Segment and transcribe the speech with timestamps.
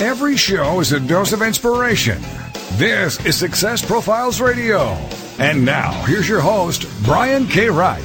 [0.00, 2.20] Every show is a dose of inspiration.
[2.72, 4.88] This is Success Profiles Radio.
[5.38, 7.70] And now, here's your host, Brian K.
[7.70, 8.02] Wright.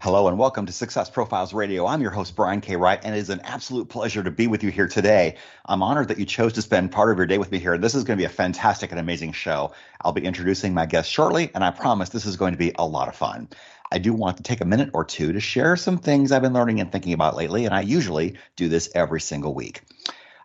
[0.00, 1.86] Hello and welcome to Success Profiles Radio.
[1.86, 2.76] I'm your host, Brian K.
[2.76, 5.34] Wright, and it is an absolute pleasure to be with you here today.
[5.66, 7.76] I'm honored that you chose to spend part of your day with me here.
[7.76, 9.72] This is going to be a fantastic and amazing show.
[10.02, 12.86] I'll be introducing my guest shortly, and I promise this is going to be a
[12.86, 13.48] lot of fun.
[13.90, 16.52] I do want to take a minute or two to share some things I've been
[16.52, 19.82] learning and thinking about lately, and I usually do this every single week.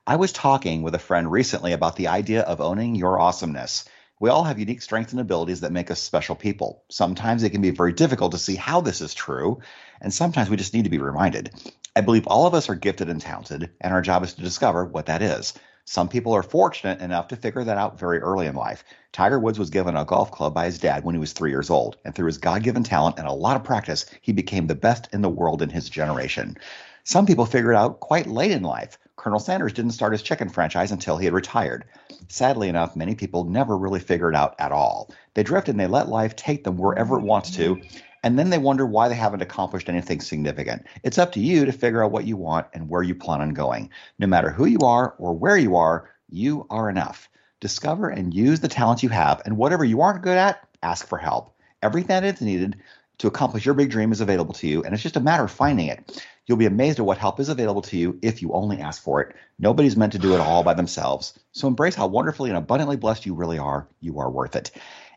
[0.08, 3.86] I was talking with a friend recently about the idea of owning your awesomeness.
[4.20, 6.84] We all have unique strengths and abilities that make us special people.
[6.90, 9.62] Sometimes it can be very difficult to see how this is true,
[10.00, 11.52] and sometimes we just need to be reminded.
[11.96, 14.86] I believe all of us are gifted and talented, and our job is to discover
[14.86, 15.54] what that is.
[15.86, 18.86] Some people are fortunate enough to figure that out very early in life.
[19.12, 21.70] Tiger Woods was given a golf club by his dad when he was three years
[21.70, 24.76] old, and through his God given talent and a lot of practice, he became the
[24.76, 26.58] best in the world in his generation.
[27.04, 28.98] Some people figure it out quite late in life.
[29.18, 31.84] Colonel Sanders didn't start his chicken franchise until he had retired.
[32.30, 35.12] Sadly enough, many people never really figure it out at all.
[35.34, 37.82] They drift and they let life take them wherever it wants to,
[38.24, 40.86] and then they wonder why they haven't accomplished anything significant.
[41.04, 43.54] It's up to you to figure out what you want and where you plan on
[43.54, 43.90] going.
[44.18, 47.30] No matter who you are or where you are, you are enough.
[47.60, 51.18] Discover and use the talents you have, and whatever you aren't good at, ask for
[51.18, 51.56] help.
[51.82, 52.78] Everything that is needed
[53.20, 55.52] to accomplish your big dream is available to you, and it's just a matter of
[55.52, 56.26] finding it.
[56.46, 59.22] You'll be amazed at what help is available to you if you only ask for
[59.22, 59.36] it.
[59.60, 61.40] Nobody's meant to do it all by themselves.
[61.54, 63.88] So embrace how wonderfully and abundantly blessed you really are.
[64.02, 64.72] You are worth it.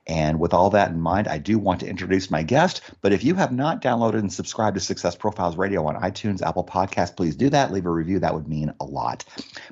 [0.06, 2.80] And with all that in mind, I do want to introduce my guest.
[3.00, 6.64] But if you have not downloaded and subscribed to Success Profiles Radio on iTunes, Apple
[6.64, 7.72] Podcasts, please do that.
[7.72, 8.20] Leave a review.
[8.20, 9.24] That would mean a lot.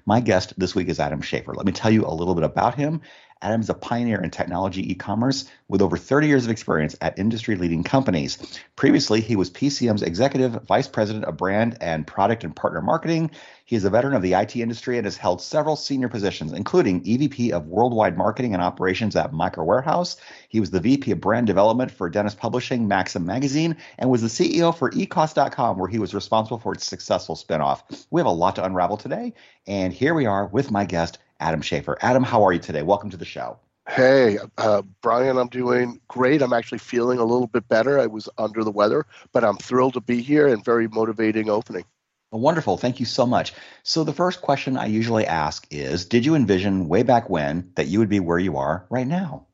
[0.06, 1.54] My guest this week is Adam Schafer.
[1.54, 3.00] Let me tell you a little bit about him.
[3.44, 7.84] Adam is a pioneer in technology e-commerce with over 30 years of experience at industry-leading
[7.84, 8.38] companies.
[8.74, 13.30] Previously, he was PCM's executive vice president of brand and product and partner marketing.
[13.66, 17.02] He is a veteran of the IT industry and has held several senior positions, including
[17.02, 20.16] EVP of worldwide marketing and operations at Micro Warehouse.
[20.48, 24.28] He was the VP of brand development for Dennis Publishing, Maxim Magazine, and was the
[24.28, 28.06] CEO for ecost.com, where he was responsible for its successful spinoff.
[28.10, 29.34] We have a lot to unravel today,
[29.66, 31.96] and here we are with my guest, Adam Schafer.
[32.00, 32.82] Adam, how are you today?
[32.82, 33.58] Welcome to the show.
[33.88, 36.40] Hey, uh, Brian, I'm doing great.
[36.40, 37.98] I'm actually feeling a little bit better.
[37.98, 41.84] I was under the weather, but I'm thrilled to be here and very motivating opening.
[42.32, 42.78] Wonderful.
[42.78, 43.52] Thank you so much.
[43.82, 47.86] So, the first question I usually ask is Did you envision way back when that
[47.86, 49.46] you would be where you are right now?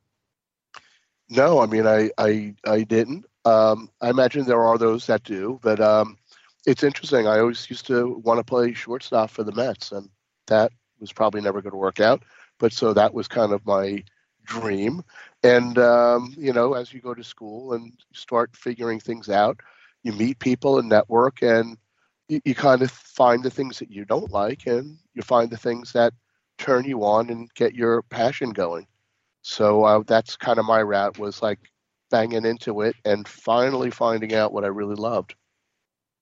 [1.28, 3.26] No, I mean, I, I, I didn't.
[3.44, 6.16] Um, I imagine there are those that do, but um,
[6.66, 7.26] it's interesting.
[7.26, 10.08] I always used to want to play shortstop for the Mets, and
[10.46, 12.22] that was probably never going to work out.
[12.58, 14.04] But so that was kind of my
[14.44, 15.02] dream.
[15.42, 19.60] And, um, you know, as you go to school and start figuring things out,
[20.02, 21.76] you meet people and network, and
[22.28, 25.56] you, you kind of find the things that you don't like, and you find the
[25.56, 26.12] things that
[26.58, 28.86] turn you on and get your passion going.
[29.42, 31.58] So uh, that's kind of my route was like
[32.10, 35.34] banging into it and finally finding out what I really loved.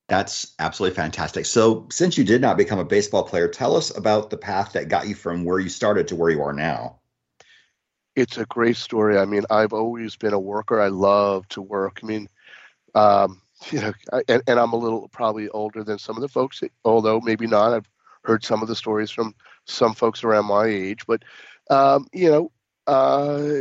[0.09, 1.45] That's absolutely fantastic.
[1.45, 4.89] So, since you did not become a baseball player, tell us about the path that
[4.89, 6.99] got you from where you started to where you are now.
[8.17, 9.19] It's a great story.
[9.19, 10.81] I mean, I've always been a worker.
[10.81, 12.01] I love to work.
[12.03, 12.29] I mean,
[12.95, 13.93] um, you know,
[14.29, 17.75] and, and, I'm a little probably older than some of the folks, although maybe not.
[17.75, 17.89] I've
[18.25, 19.35] heard some of the stories from
[19.67, 21.23] some folks around my age, but
[21.71, 22.51] um, you know,
[22.89, 23.53] uh,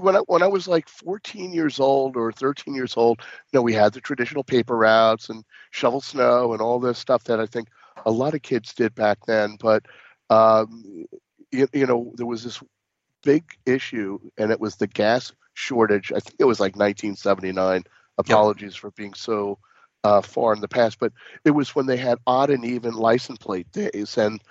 [0.00, 3.62] when I when I was like 14 years old or 13 years old, you know,
[3.62, 7.46] we had the traditional paper routes and shovel snow and all this stuff that I
[7.46, 7.68] think
[8.04, 9.56] a lot of kids did back then.
[9.60, 9.86] But
[10.28, 11.06] um,
[11.52, 12.60] you, you know, there was this
[13.22, 16.10] big issue, and it was the gas shortage.
[16.10, 17.84] I think it was like 1979.
[18.18, 18.80] Apologies yep.
[18.80, 19.58] for being so
[20.02, 21.12] uh, far in the past, but
[21.44, 24.42] it was when they had odd and even license plate days, and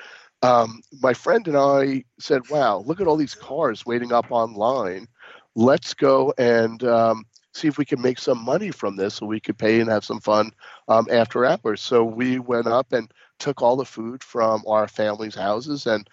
[0.43, 5.07] um, my friend and I said, "Wow, look at all these cars waiting up online.
[5.55, 9.41] Let's go and um, see if we can make some money from this, so we
[9.41, 10.51] could pay and have some fun
[10.89, 15.35] um, after hours." So we went up and took all the food from our family's
[15.35, 16.09] houses and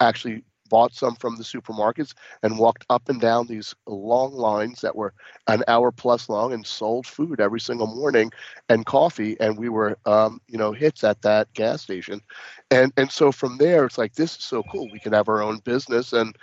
[0.00, 4.96] actually bought some from the supermarkets and walked up and down these long lines that
[4.96, 5.12] were
[5.46, 8.32] an hour plus long and sold food every single morning
[8.70, 9.36] and coffee.
[9.38, 12.22] And we were um, you know hits at that gas station.
[12.70, 14.88] And and so from there it's like this is so cool.
[14.90, 16.34] We can have our own business and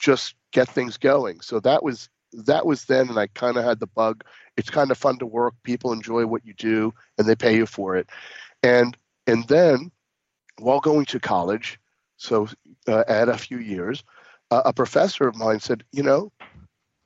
[0.00, 1.40] just get things going.
[1.40, 4.24] So that was that was then and i kind of had the bug.
[4.56, 5.54] It's kind of fun to work.
[5.62, 8.10] People enjoy what you do and they pay you for it.
[8.64, 8.96] And
[9.28, 9.92] and then
[10.58, 11.78] while going to college
[12.18, 12.48] so
[12.86, 14.04] uh, add a few years,
[14.50, 16.30] uh, a professor of mine said, you know,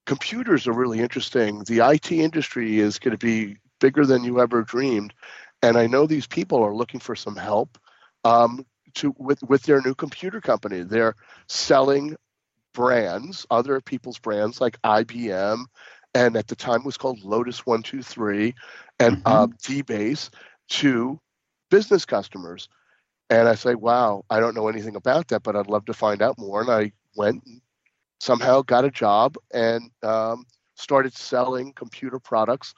[0.07, 1.63] computers are really interesting.
[1.65, 5.15] The IT industry is going to be bigger than you ever dreamed,
[5.63, 7.79] and I know these people are looking for some help
[8.25, 10.83] um, to with with their new computer company.
[10.83, 11.15] They're
[11.47, 12.17] selling
[12.75, 15.65] brands, other people's brands like IBM,
[16.15, 18.55] and at the time was called Lotus One Two Three,
[18.99, 19.27] and mm-hmm.
[19.27, 20.31] uh, DBase
[20.71, 21.21] to
[21.71, 22.69] business customers.
[23.33, 26.21] And I say, wow, I don't know anything about that, but I'd love to find
[26.21, 26.61] out more.
[26.61, 27.63] And I went and
[28.21, 30.45] somehow got a job and um,
[30.75, 32.75] started selling computer products.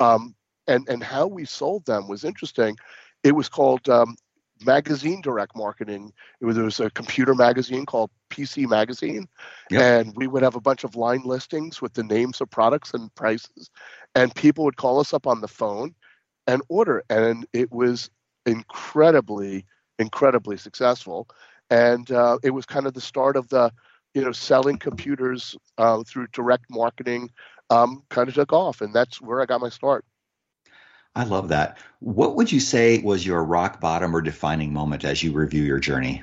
[0.00, 0.34] Um,
[0.66, 2.74] and, and how we sold them was interesting.
[3.22, 4.16] It was called um,
[4.64, 6.14] magazine direct marketing.
[6.40, 9.28] It was, there was a computer magazine called PC Magazine,
[9.70, 9.82] yep.
[9.82, 13.14] and we would have a bunch of line listings with the names of products and
[13.14, 13.68] prices,
[14.14, 15.94] and people would call us up on the phone
[16.46, 18.08] and order, and it was
[18.46, 19.66] incredibly
[19.98, 21.28] incredibly successful,
[21.70, 23.72] and uh, it was kind of the start of the
[24.14, 27.30] you know selling computers uh, through direct marketing
[27.70, 30.04] um, kind of took off, and that's where I got my start.
[31.14, 31.78] I love that.
[32.00, 35.80] What would you say was your rock bottom or defining moment as you review your
[35.80, 36.22] journey?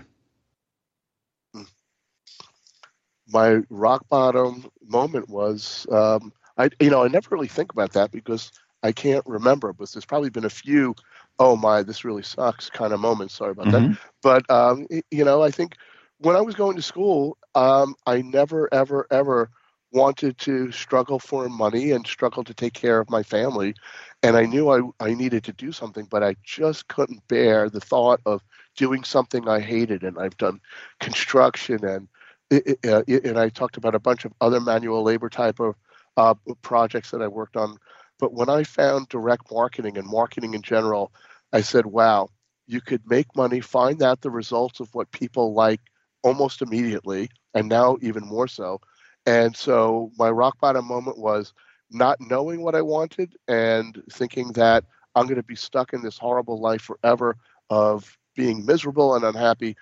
[3.27, 8.11] My rock bottom moment was, um, I you know, I never really think about that
[8.11, 8.51] because
[8.83, 10.95] I can't remember, but there's probably been a few
[11.39, 13.31] oh my, this really sucks kind of moment.
[13.31, 13.93] Sorry about mm-hmm.
[13.93, 13.99] that.
[14.21, 15.75] But, um, you know, I think
[16.19, 19.49] when I was going to school, um, I never, ever, ever
[19.91, 23.75] wanted to struggle for money and struggle to take care of my family.
[24.23, 27.79] And I knew I, I needed to do something, but I just couldn't bear the
[27.79, 28.43] thought of
[28.75, 30.03] doing something I hated.
[30.03, 30.59] And I've done
[30.99, 32.07] construction and
[32.51, 35.75] uh, and I talked about a bunch of other manual labor type of
[36.15, 37.77] uh, projects that I worked on
[38.19, 41.11] but when I found direct marketing and marketing in general,
[41.51, 42.29] I said, wow,
[42.67, 45.81] you could make money, find out the results of what people like
[46.23, 48.81] almost immediately, and now even more so.
[49.25, 51.53] And so my rock bottom moment was
[51.91, 56.17] not knowing what I wanted and thinking that I'm going to be stuck in this
[56.17, 57.37] horrible life forever
[57.69, 59.77] of being miserable and unhappy.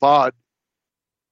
[0.00, 0.34] But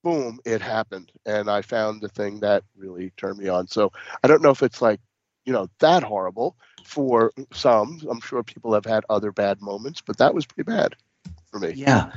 [0.03, 1.13] boom, it happened.
[1.25, 3.69] And I found the thing that really turned me on.
[3.69, 5.01] So I don't know if it's like
[5.47, 8.01] you know that horrible for some.
[8.11, 10.95] I'm sure people have had other bad moments, but that was pretty bad
[11.51, 11.73] for me.
[11.75, 12.13] Yeah,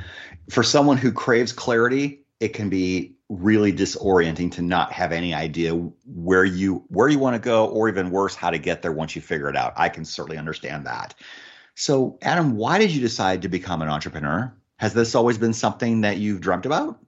[0.50, 5.72] for someone who craves clarity, it can be really disorienting to not have any idea
[5.72, 9.14] where you where you want to go, or even worse, how to get there once
[9.16, 9.72] you figure it out.
[9.76, 11.14] I can certainly understand that.
[11.76, 14.52] So, Adam, why did you decide to become an entrepreneur?
[14.76, 16.98] Has this always been something that you've dreamt about?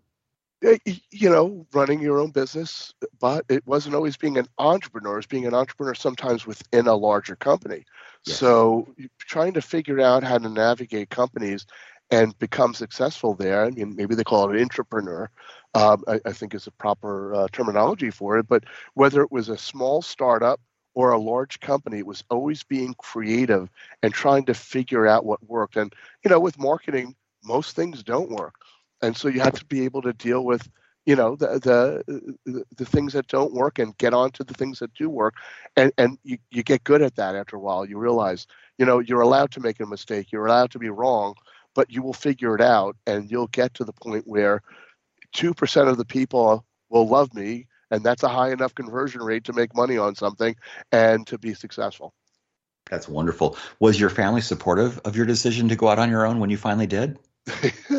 [0.65, 0.77] Uh,
[1.11, 5.19] you know, running your own business, but it wasn't always being an entrepreneur.
[5.19, 7.85] It's being an entrepreneur sometimes within a larger company.
[8.25, 8.39] Yes.
[8.39, 11.67] So trying to figure out how to navigate companies
[12.13, 13.65] and become successful there.
[13.65, 15.31] I mean, maybe they call it an entrepreneur.
[15.75, 18.47] Um, I, I, think is a proper uh, terminology for it.
[18.47, 18.65] But
[18.95, 20.61] whether it was a small startup
[20.95, 23.71] or a large company, it was always being creative
[24.03, 25.77] and trying to figure out what worked.
[25.77, 25.93] And
[26.23, 28.55] you know, with marketing, most things don't work
[29.03, 30.69] and so you have to be able to deal with
[31.05, 31.59] you know the
[32.47, 35.35] the the things that don't work and get on to the things that do work.
[35.77, 37.85] And and you, you get good at that after a while.
[37.85, 38.47] You realize
[38.79, 40.31] you know you're allowed to make a mistake.
[40.33, 41.35] You're allowed to be wrong
[41.75, 44.63] but you will figure it out and you'll get to the point where
[45.35, 49.53] 2% of the people will love me and that's a high enough conversion rate to
[49.53, 50.57] make money on something
[50.91, 52.15] and to be successful.
[52.91, 53.57] That's wonderful.
[53.81, 56.57] Was your family supportive of your decision to go out on your own when you
[56.57, 57.19] finally did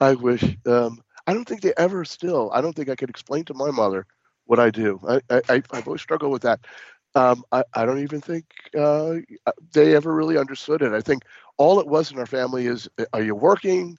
[0.00, 0.44] I wish.
[0.66, 2.50] Um, I don't think they ever still.
[2.52, 4.06] I don't think I could explain to my mother
[4.46, 5.00] what I do.
[5.06, 6.60] I, I, I've always struggled with that.
[7.14, 8.44] Um, I, I don't even think
[8.78, 9.16] uh,
[9.72, 10.92] they ever really understood it.
[10.92, 11.24] I think
[11.56, 13.98] all it was in our family is, are you working?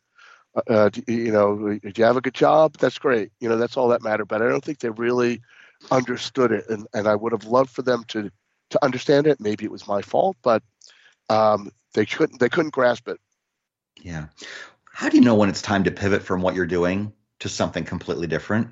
[0.56, 2.78] Uh, uh do, you know, do you have a good job?
[2.78, 3.32] That's great.
[3.40, 4.26] You know, that's all that mattered.
[4.26, 5.42] But I don't think they really
[5.92, 8.32] understood it, and and I would have loved for them to
[8.72, 9.40] to understand it.
[9.40, 10.64] Maybe it was my fault, but
[11.30, 13.20] um, they couldn't they couldn't grasp it.
[14.02, 14.28] Yeah.
[14.92, 17.86] How do you know when it's time to pivot from what you're doing to something
[17.86, 18.70] completely different?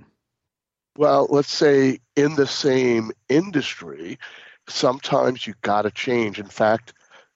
[0.98, 4.18] Well, let's say in the same industry,
[4.68, 6.40] sometimes you got to change.
[6.40, 6.94] In fact,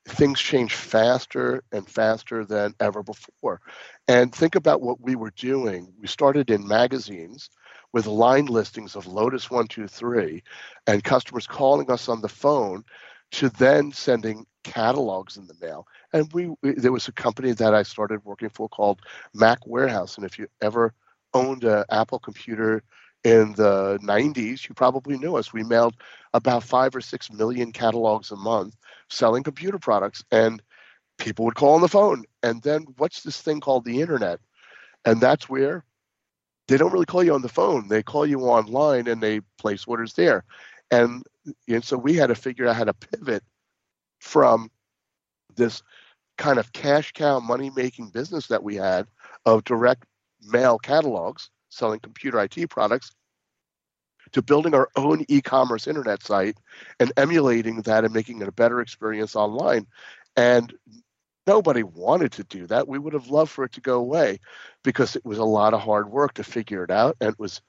[0.07, 3.61] things change faster and faster than ever before.
[4.07, 5.93] And think about what we were doing.
[5.99, 7.49] We started in magazines
[7.93, 10.43] with line listings of Lotus 123
[10.87, 12.83] and customers calling us on the phone
[13.31, 15.87] to then sending catalogs in the mail.
[16.13, 19.01] And we, we, there was a company that I started working for called
[19.33, 20.17] Mac Warehouse.
[20.17, 20.93] And if you ever
[21.33, 22.83] owned an Apple computer
[23.23, 25.53] in the 90s, you probably knew us.
[25.53, 25.95] We mailed
[26.33, 28.75] about five or six million catalogs a month
[29.09, 30.23] selling computer products.
[30.31, 30.61] And
[31.17, 32.25] people would call on the phone.
[32.43, 34.39] And then what's this thing called the internet?
[35.05, 35.85] And that's where
[36.67, 37.87] they don't really call you on the phone.
[37.87, 40.43] They call you online and they place orders there.
[40.91, 41.23] And,
[41.67, 43.43] and so we had to figure out how to pivot
[44.19, 44.69] from
[45.55, 45.81] this
[46.37, 49.07] kind of cash cow money making business that we had
[49.45, 50.05] of direct
[50.41, 53.11] mail catalogs selling computer IT products
[54.31, 56.57] to building our own e-commerce internet site
[56.99, 59.85] and emulating that and making it a better experience online.
[60.35, 60.73] And
[61.47, 62.87] nobody wanted to do that.
[62.87, 64.39] We would have loved for it to go away
[64.83, 67.61] because it was a lot of hard work to figure it out and it was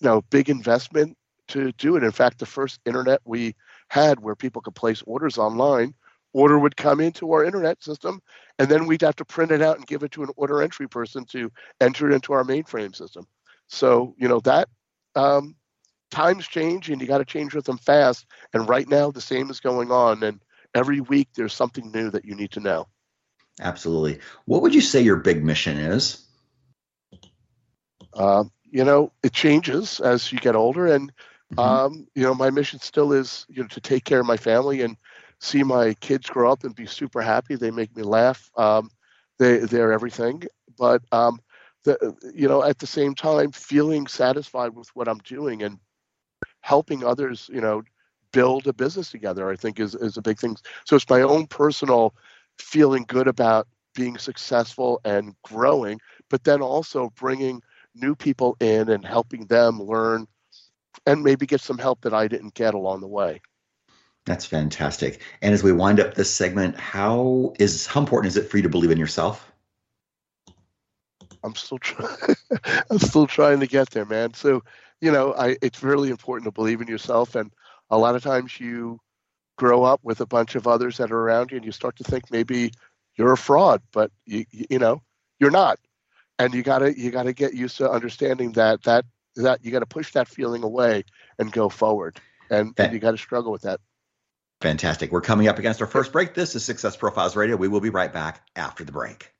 [0.00, 1.16] you know big investment
[1.48, 2.04] to do it.
[2.04, 3.54] In fact, the first internet we
[3.88, 5.94] had where people could place orders online,
[6.32, 8.20] order would come into our internet system
[8.58, 10.88] and then we'd have to print it out and give it to an order entry
[10.88, 11.50] person to
[11.80, 13.26] enter it into our mainframe system.
[13.68, 14.68] So, you know, that
[15.14, 15.56] um,
[16.10, 18.26] times change and you got to change with them fast.
[18.52, 20.22] And right now, the same is going on.
[20.22, 20.40] And
[20.74, 22.86] every week, there's something new that you need to know.
[23.60, 24.20] Absolutely.
[24.44, 26.22] What would you say your big mission is?
[28.12, 30.86] Uh, you know, it changes as you get older.
[30.86, 31.12] And,
[31.54, 31.58] mm-hmm.
[31.58, 34.82] um, you know, my mission still is, you know, to take care of my family
[34.82, 34.96] and
[35.40, 37.56] see my kids grow up and be super happy.
[37.56, 38.50] They make me laugh.
[38.56, 38.90] Um,
[39.38, 40.42] they, they're everything.
[40.78, 41.40] But, um,
[41.84, 45.78] the, you know, at the same time, feeling satisfied with what I'm doing and
[46.60, 47.82] helping others, you know,
[48.32, 50.56] build a business together, I think is, is a big thing.
[50.84, 52.14] So it's my own personal
[52.58, 57.62] feeling good about being successful and growing, but then also bringing
[57.94, 60.26] new people in and helping them learn
[61.06, 63.40] and maybe get some help that I didn't get along the way.
[64.26, 65.22] That's fantastic.
[65.40, 68.62] And as we wind up this segment, how is how important is it for you
[68.64, 69.52] to believe in yourself?
[71.44, 72.16] I'm still trying.
[72.90, 74.34] I'm still trying to get there, man.
[74.34, 74.64] So,
[75.00, 77.52] you know, I it's really important to believe in yourself, and
[77.88, 78.98] a lot of times you
[79.56, 82.04] grow up with a bunch of others that are around you, and you start to
[82.04, 82.72] think maybe
[83.16, 85.02] you're a fraud, but you you know
[85.38, 85.78] you're not,
[86.40, 89.04] and you gotta you gotta get used to understanding that that
[89.36, 91.04] that you got to push that feeling away
[91.38, 92.18] and go forward,
[92.50, 93.80] and, and you got to struggle with that.
[94.60, 95.12] Fantastic.
[95.12, 96.34] We're coming up against our first break.
[96.34, 97.56] This is Success Profiles Radio.
[97.56, 99.30] We will be right back after the break.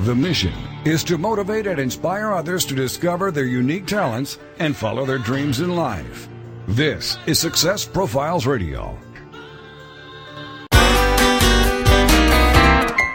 [0.00, 0.52] The mission
[0.84, 5.60] is to motivate and inspire others to discover their unique talents and follow their dreams
[5.60, 6.28] in life.
[6.68, 8.98] This is Success Profiles Radio.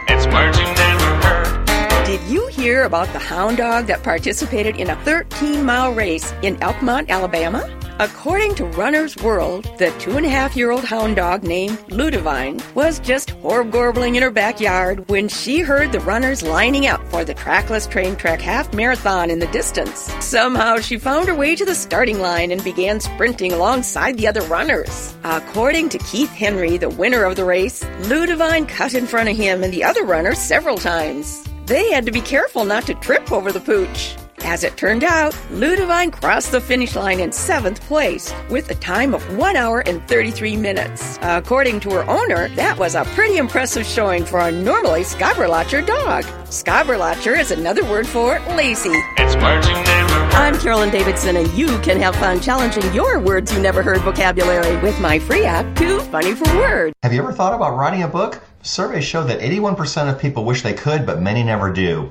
[0.08, 2.04] It's words you never heard.
[2.04, 6.56] Did you hear about the hound dog that participated in a 13 mile race in
[6.56, 7.62] Elkmont, Alabama?
[8.02, 12.60] According to Runner's World, the two and a half year old hound dog named Ludivine
[12.74, 17.32] was just horb-gorbling in her backyard when she heard the runners lining up for the
[17.32, 20.12] trackless train track half marathon in the distance.
[20.18, 24.42] Somehow she found her way to the starting line and began sprinting alongside the other
[24.42, 25.14] runners.
[25.22, 29.62] According to Keith Henry, the winner of the race, Ludivine cut in front of him
[29.62, 31.48] and the other runners several times.
[31.66, 34.16] They had to be careful not to trip over the pooch.
[34.44, 39.14] As it turned out, Ludivine crossed the finish line in seventh place with a time
[39.14, 41.18] of 1 hour and 33 minutes.
[41.22, 46.24] According to her owner, that was a pretty impressive showing for a normally scobberlotcher dog.
[46.46, 48.90] Scobberlotcher is another word for lazy.
[49.16, 50.34] It's words you never heard.
[50.34, 54.76] I'm Carolyn Davidson, and you can have fun challenging your words you never heard vocabulary
[54.78, 56.94] with my free app, Too Funny for Words.
[57.04, 58.42] Have you ever thought about writing a book?
[58.62, 62.10] Surveys show that 81% of people wish they could, but many never do.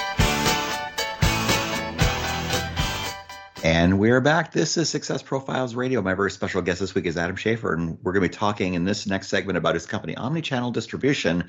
[3.81, 4.51] And we're back.
[4.51, 6.03] This is Success Profiles Radio.
[6.03, 8.75] My very special guest this week is Adam Schafer, and we're going to be talking
[8.75, 11.45] in this next segment about his company, Omnichannel Distribution,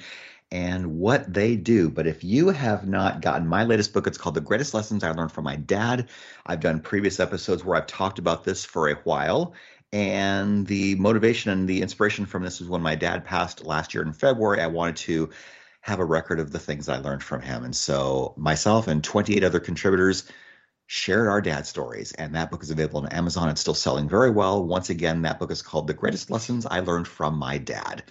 [0.51, 1.91] and what they do.
[1.91, 5.11] But if you have not gotten my latest book, it's called The Greatest Lessons I
[5.11, 6.09] Learned from My Dad.
[6.47, 9.53] I've done previous episodes where I've talked about this for a while.
[9.93, 14.03] And the motivation and the inspiration from this is when my dad passed last year
[14.03, 14.63] in February.
[14.63, 15.29] I wanted to
[15.83, 17.63] have a record of the things I learned from him.
[17.63, 20.25] And so myself and 28 other contributors
[20.93, 22.13] shared our dad stories.
[22.13, 23.49] And that book is available on Amazon.
[23.49, 24.63] It's still selling very well.
[24.63, 28.03] Once again, that book is called The Greatest Lessons I Learned from My Dad.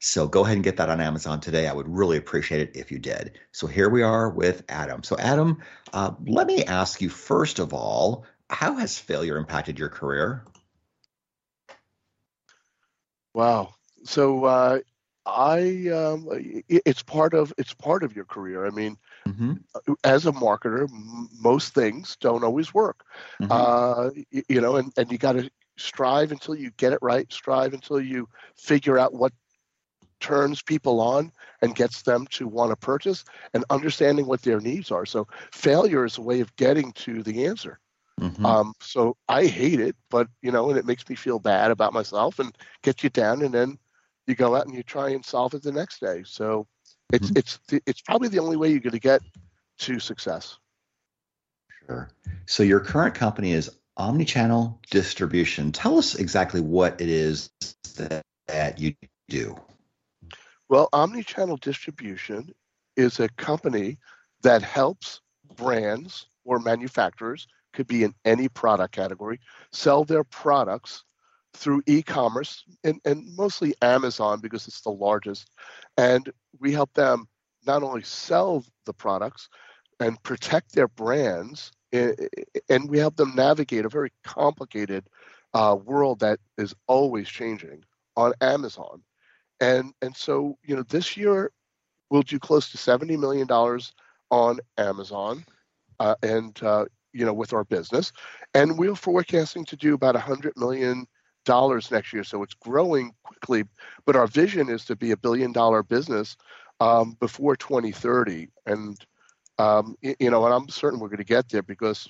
[0.00, 1.66] So go ahead and get that on Amazon today.
[1.66, 3.38] I would really appreciate it if you did.
[3.52, 5.02] So here we are with Adam.
[5.02, 5.62] So, Adam,
[5.94, 10.44] uh, let me ask you first of all, how has failure impacted your career?
[13.32, 13.76] Wow.
[14.04, 14.80] So uh,
[15.24, 16.28] I, um,
[16.68, 18.66] it's part of it's part of your career.
[18.66, 19.52] I mean, Mm-hmm.
[20.04, 23.04] as a marketer, m- most things don't always work.
[23.40, 23.48] Mhm.
[23.50, 27.30] Uh, y- you know, and, and you got to strive until you get it right.
[27.32, 29.32] Strive until you figure out what
[30.20, 34.90] turns people on and gets them to want to purchase and understanding what their needs
[34.90, 35.04] are.
[35.06, 37.78] So failure is a way of getting to the answer.
[38.20, 38.44] Mhm.
[38.44, 41.92] Um, so I hate it, but you know, and it makes me feel bad about
[41.92, 43.78] myself and gets you down, and then
[44.26, 46.22] you go out and you try and solve it the next day.
[46.24, 46.66] So
[47.12, 47.38] it's mm-hmm.
[47.38, 49.22] it's it's probably the only way you're going to get
[49.78, 50.56] to success.
[51.86, 52.10] Sure.
[52.46, 55.72] So your current company is Omnichannel Distribution.
[55.72, 57.50] Tell us exactly what it is
[57.96, 58.94] that, that you
[59.28, 59.56] do.
[60.68, 62.52] Well, omnichannel distribution
[62.96, 63.98] is a company
[64.42, 65.20] that helps
[65.56, 69.40] brands or manufacturers, could be in any product category,
[69.72, 71.04] sell their products
[71.54, 75.48] through e-commerce and, and mostly Amazon because it's the largest.
[75.96, 76.30] And
[76.60, 77.26] we help them
[77.66, 79.48] not only sell the products
[80.00, 85.08] and protect their brands, and we help them navigate a very complicated
[85.54, 87.84] uh, world that is always changing
[88.16, 89.02] on Amazon
[89.60, 91.50] and and so you know this year
[92.10, 93.92] we'll do close to 70 million dollars
[94.30, 95.44] on amazon
[96.00, 98.12] uh, and uh, you know with our business
[98.54, 101.06] and we're forecasting to do about 100 million
[101.44, 103.64] dollars next year so it's growing quickly
[104.04, 106.36] but our vision is to be a billion dollar business
[106.80, 108.98] um, before 2030 and
[109.58, 112.08] um, you know and i'm certain we're going to get there because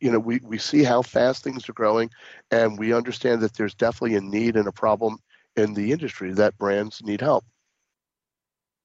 [0.00, 2.10] you know we, we see how fast things are growing
[2.50, 5.18] and we understand that there's definitely a need and a problem
[5.56, 7.44] in the industry that brands need help.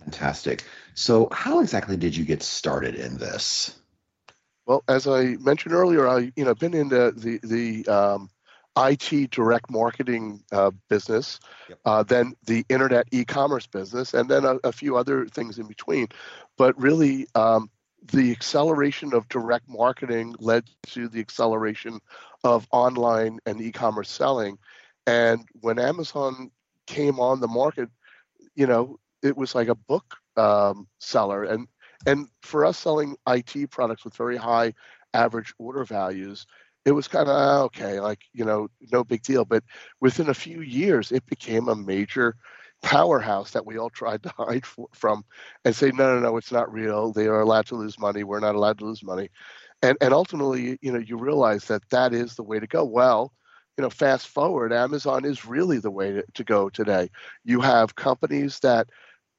[0.02, 0.63] Fantastic.
[0.93, 3.75] So how exactly did you get started in this?
[4.65, 8.30] Well, as I mentioned earlier, I you know been in the the, the um,
[8.80, 11.80] IT direct marketing uh, business, Yep.
[11.86, 16.08] uh, then the internet e-commerce business, and then a, a few other things in between.
[16.58, 17.70] But really, um,
[18.12, 22.00] the acceleration of direct marketing led to the acceleration
[22.44, 24.58] of online and e-commerce selling.
[25.06, 26.52] And when Amazon
[26.88, 27.89] came on the market,
[28.56, 31.68] you know, it was like a book um, seller, and
[32.06, 34.74] and for us selling IT products with very high
[35.13, 36.46] average order values,
[36.86, 39.46] it was kind of ah, okay, like you know, no big deal.
[39.46, 39.63] But
[40.00, 42.36] within a few years, it became a major
[42.82, 45.24] powerhouse that we all tried to hide for, from
[45.65, 47.12] and say, no, no, no, it's not real.
[47.12, 48.24] They are allowed to lose money.
[48.24, 49.30] We're not allowed to lose money.
[49.82, 52.84] And and ultimately, you know, you realize that that is the way to go.
[52.84, 53.34] Well,
[53.78, 57.10] you know, fast forward, Amazon is really the way to, to go today.
[57.46, 58.89] You have companies that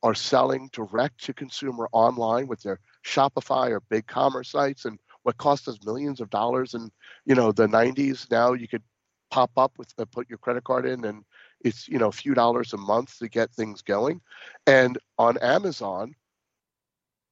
[0.02, 4.98] are selling direct to consumer online with their Shopify or BigCommerce sites and
[5.30, 6.90] what cost us millions of dollars in
[7.24, 8.82] you know the 90s now you could
[9.30, 11.24] pop up with uh, put your credit card in and
[11.60, 14.20] it's you know a few dollars a month to get things going.
[14.66, 16.16] And on Amazon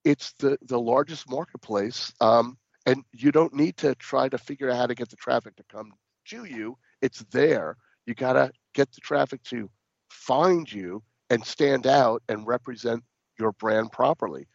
[0.04, 2.56] it's the the largest marketplace um,
[2.86, 5.64] and you don't need to try to figure out how to get the traffic to
[5.64, 5.92] come
[6.28, 6.78] to you.
[7.02, 7.76] It's there.
[8.06, 9.68] You got to get the traffic to
[10.08, 13.02] find you and stand out and represent
[13.40, 14.46] your brand properly.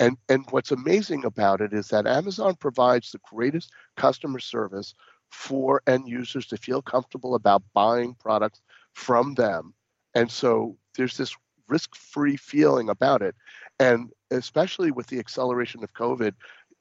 [0.00, 4.94] And and what's amazing about it is that Amazon provides the greatest customer service
[5.30, 8.60] for end users to feel comfortable about buying products
[8.92, 9.74] from them.
[10.14, 11.36] And so there's this
[11.68, 13.34] risk-free feeling about it.
[13.78, 16.34] And especially with the acceleration of COVID,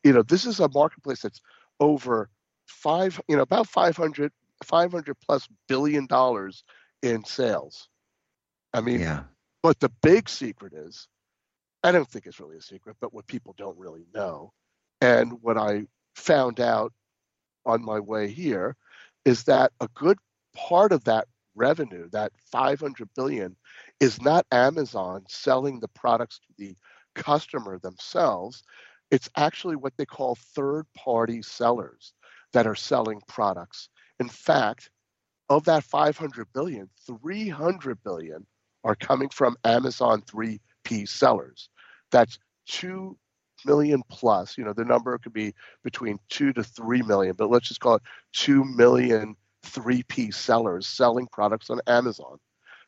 [0.03, 1.41] you know, this is a marketplace that's
[1.79, 2.29] over
[2.65, 4.31] five, you know, about 500
[4.63, 6.63] 500 plus billion dollars
[7.03, 7.89] in sales.
[8.73, 9.23] I mean, Yeah.
[9.61, 11.07] but the big secret is,
[11.83, 14.51] I don't think it's really a secret, but what people don't really know,
[15.01, 16.91] and what I found out
[17.65, 18.75] on my way here,
[19.25, 20.17] is that a good
[20.55, 23.55] part of that revenue, that 500 billion,
[23.99, 26.75] is not Amazon selling the products to the
[27.15, 28.63] customer themselves.
[29.11, 32.13] It's actually what they call third party sellers
[32.53, 33.89] that are selling products.
[34.19, 34.89] In fact,
[35.49, 38.45] of that 500 billion, 300 billion
[38.83, 40.21] are coming from Amazon
[40.87, 41.69] 3P sellers.
[42.11, 43.17] That's 2
[43.65, 44.57] million plus.
[44.57, 47.95] You know, the number could be between 2 to 3 million, but let's just call
[47.95, 52.37] it 2 million 3P sellers selling products on Amazon.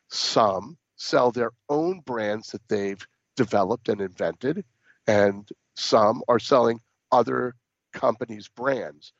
[0.08, 3.04] Some sell their own brands that they've
[3.36, 4.64] developed and invented,
[5.06, 6.80] and some are selling
[7.12, 7.54] other
[7.92, 9.12] companies' brands.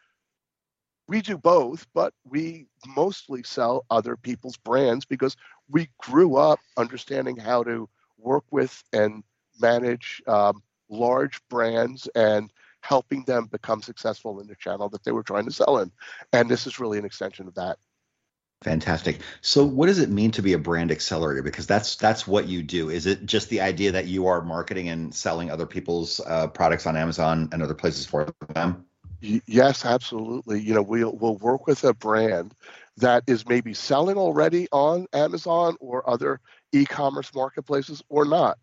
[1.08, 5.36] We do both, but we mostly sell other people's brands because
[5.68, 7.88] we grew up understanding how to
[8.22, 9.22] work with and
[9.61, 12.50] manage um, large brands and
[12.83, 15.92] helping them become successful in the channel that they were trying to sell in.
[16.33, 17.78] And this is really an extension of that.
[18.62, 19.20] Fantastic.
[19.40, 21.42] So what does it mean to be a brand accelerator?
[21.42, 22.90] Because that's that's what you do.
[22.90, 26.87] Is it just the idea that you are marketing and selling other people's uh, products
[26.87, 28.85] on Amazon and other places for them?
[29.22, 30.61] Yes, absolutely.
[30.61, 32.54] You know, we'll we'll work with a brand
[32.98, 36.38] that is maybe selling already on Amazon or other
[36.72, 38.59] e-commerce marketplaces or not.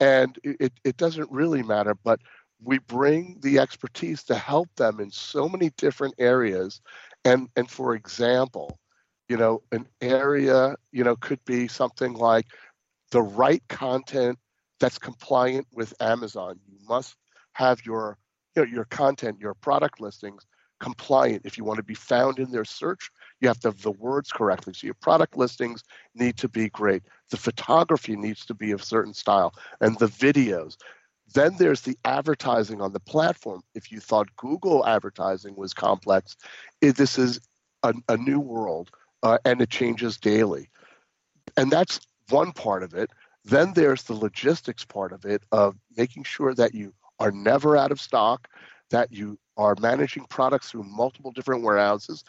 [0.00, 2.20] And it, it doesn't really matter, but
[2.62, 6.80] we bring the expertise to help them in so many different areas.
[7.24, 8.78] And and for example,
[9.28, 12.46] you know, an area, you know, could be something like
[13.10, 14.38] the right content
[14.80, 16.58] that's compliant with Amazon.
[16.66, 17.16] You must
[17.52, 18.18] have your
[18.56, 20.44] you know, your content, your product listings
[20.80, 21.42] compliant.
[21.44, 23.10] If you want to be found in their search,
[23.44, 24.72] you have to have the words correctly.
[24.72, 27.02] So your product listings need to be great.
[27.30, 30.76] The photography needs to be of certain style and the videos.
[31.34, 33.62] Then there's the advertising on the platform.
[33.74, 36.36] If you thought Google advertising was complex,
[36.80, 37.40] it, this is
[37.82, 38.90] a, a new world
[39.22, 40.68] uh, and it changes daily.
[41.56, 43.10] And that's one part of it.
[43.44, 47.92] Then there's the logistics part of it of making sure that you are never out
[47.92, 48.48] of stock,
[48.90, 52.24] that you are managing products through multiple different warehouses.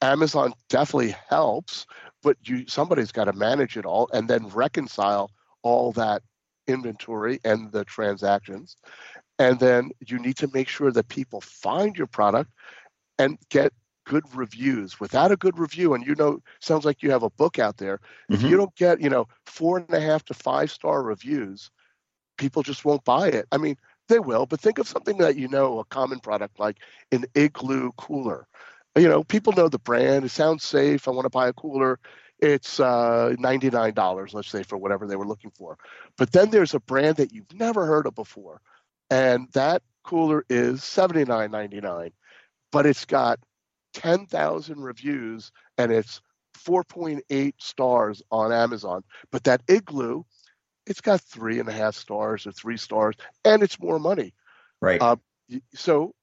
[0.00, 1.86] Amazon definitely helps,
[2.22, 5.30] but you somebody's got to manage it all and then reconcile
[5.62, 6.22] all that
[6.66, 8.76] inventory and the transactions.
[9.38, 12.50] And then you need to make sure that people find your product
[13.18, 13.72] and get
[14.04, 14.98] good reviews.
[14.98, 17.98] Without a good review, and you know, sounds like you have a book out there.
[17.98, 18.34] Mm-hmm.
[18.34, 21.70] If you don't get, you know, four and a half to five star reviews,
[22.38, 23.46] people just won't buy it.
[23.52, 23.76] I mean,
[24.08, 26.78] they will, but think of something that you know, a common product like
[27.12, 28.46] an igloo cooler.
[28.98, 30.24] You know, people know the brand.
[30.24, 31.08] It sounds safe.
[31.08, 31.98] I want to buy a cooler.
[32.40, 35.76] It's uh, $99, let's say, for whatever they were looking for.
[36.16, 38.60] But then there's a brand that you've never heard of before,
[39.10, 42.12] and that cooler is $79.99,
[42.70, 43.40] but it's got
[43.94, 46.20] 10,000 reviews and it's
[46.56, 49.02] 4.8 stars on Amazon.
[49.30, 50.22] But that igloo,
[50.86, 54.34] it's got three and a half stars or three stars, and it's more money.
[54.80, 55.00] Right.
[55.00, 55.16] Uh,
[55.74, 56.14] so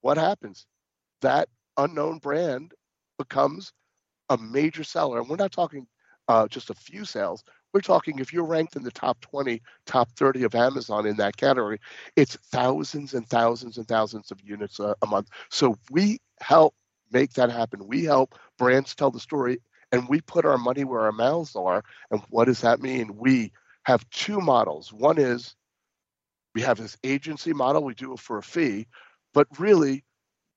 [0.00, 0.66] what happens?
[1.22, 2.72] That unknown brand
[3.18, 3.72] becomes
[4.28, 5.86] a major seller, and we're not talking
[6.28, 7.44] uh, just a few sales.
[7.72, 11.36] We're talking if you're ranked in the top 20, top 30 of Amazon in that
[11.36, 11.78] category,
[12.16, 15.28] it's thousands and thousands and thousands of units a, a month.
[15.50, 16.74] So we help
[17.10, 17.86] make that happen.
[17.86, 21.82] We help brands tell the story, and we put our money where our mouths are.
[22.10, 23.16] And what does that mean?
[23.16, 23.52] We
[23.84, 24.92] have two models.
[24.92, 25.54] One is
[26.54, 28.86] we have this agency model, we do it for a fee,
[29.32, 30.04] but really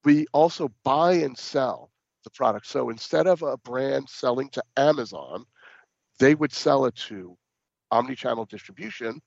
[0.06, 1.92] we also buy and sell
[2.24, 2.68] the product.
[2.68, 5.46] So instead of a brand selling to Amazon,
[6.20, 7.38] they would sell it to
[7.92, 9.20] omni-channel distribution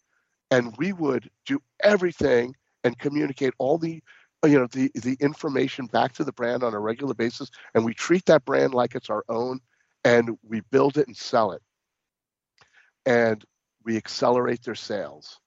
[0.50, 4.02] and we would do everything and communicate all the
[4.44, 7.92] you know the the information back to the brand on a regular basis and we
[7.94, 9.60] treat that brand like it's our own
[10.04, 11.62] and we build it and sell it
[13.06, 13.44] and
[13.84, 15.40] we accelerate their sales.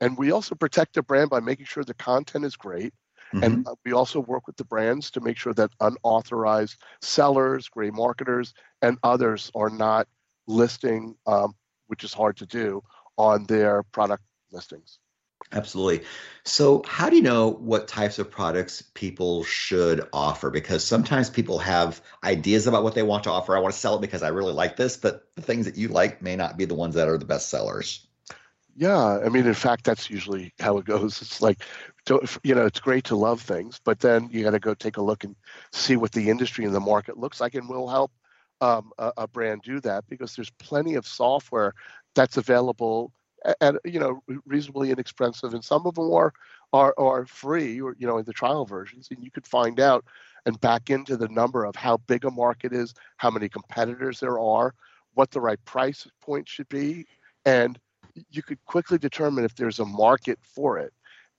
[0.00, 2.92] And we also protect the brand by making sure the content is great.
[3.34, 3.42] Mm-hmm.
[3.42, 8.54] And we also work with the brands to make sure that unauthorized sellers, gray marketers,
[8.80, 10.06] and others are not
[10.46, 11.54] listing, um,
[11.88, 12.82] which is hard to do,
[13.18, 14.98] on their product listings.
[15.52, 16.06] Absolutely.
[16.44, 20.50] So, how do you know what types of products people should offer?
[20.50, 23.56] Because sometimes people have ideas about what they want to offer.
[23.56, 25.88] I want to sell it because I really like this, but the things that you
[25.88, 28.06] like may not be the ones that are the best sellers.
[28.76, 31.22] Yeah, I mean, in fact, that's usually how it goes.
[31.22, 31.62] It's like,
[32.42, 35.02] you know, it's great to love things, but then you got to go take a
[35.02, 35.36] look and
[35.72, 38.10] see what the industry and the market looks like, and we'll help
[38.60, 41.72] um, a, a brand do that because there's plenty of software
[42.14, 43.12] that's available
[43.60, 46.32] at you know reasonably inexpensive, and some of them are
[46.72, 50.04] are are free or you know in the trial versions, and you could find out
[50.46, 54.38] and back into the number of how big a market is, how many competitors there
[54.40, 54.74] are,
[55.14, 57.06] what the right price point should be,
[57.44, 57.78] and
[58.30, 60.92] you could quickly determine if there's a market for it.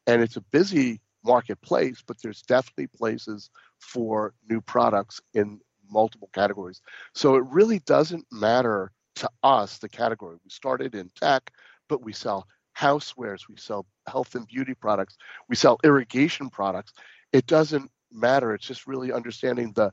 [0.07, 5.59] And it's a busy marketplace, but there's definitely places for new products in
[5.89, 6.81] multiple categories.
[7.13, 10.37] So it really doesn't matter to us the category.
[10.43, 11.51] We started in tech,
[11.87, 16.93] but we sell housewares, we sell health and beauty products, we sell irrigation products.
[17.31, 18.53] It doesn't matter.
[18.53, 19.91] It's just really understanding the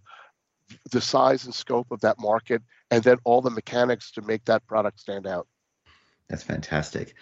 [0.90, 4.66] the size and scope of that market and then all the mechanics to make that
[4.66, 5.47] product stand out.
[6.33, 7.14] That's fantastic.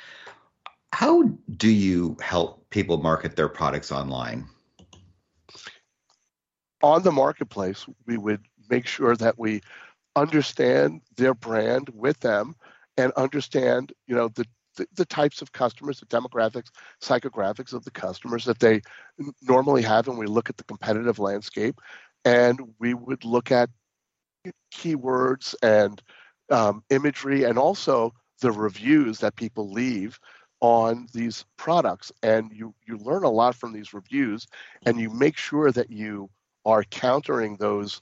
[0.92, 1.24] How
[1.56, 4.46] do you help people market their products online?
[6.84, 9.62] On the marketplace, we would make sure that we
[10.14, 12.54] understand their brand with them
[12.96, 14.46] and understand, you know, the
[14.94, 16.70] the, types of customers, the demographics,
[17.02, 18.80] psychographics of the customers that they
[19.42, 21.80] normally have, and we look at the competitive landscape,
[22.24, 23.68] and we would look at
[24.72, 26.00] keywords and
[26.50, 30.18] um, imagery, and also the reviews that people leave
[30.60, 34.46] on these products, and you you learn a lot from these reviews,
[34.84, 36.28] and you make sure that you
[36.66, 38.00] are countering those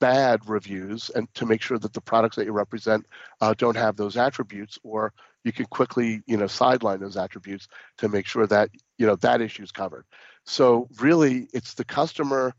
[0.00, 3.06] bad reviews and to make sure that the products that you represent
[3.40, 5.12] uh, don't have those attributes or
[5.44, 9.40] you can quickly you know sideline those attributes to make sure that you know that
[9.40, 10.04] issue is covered.
[10.44, 12.52] So really it's the customer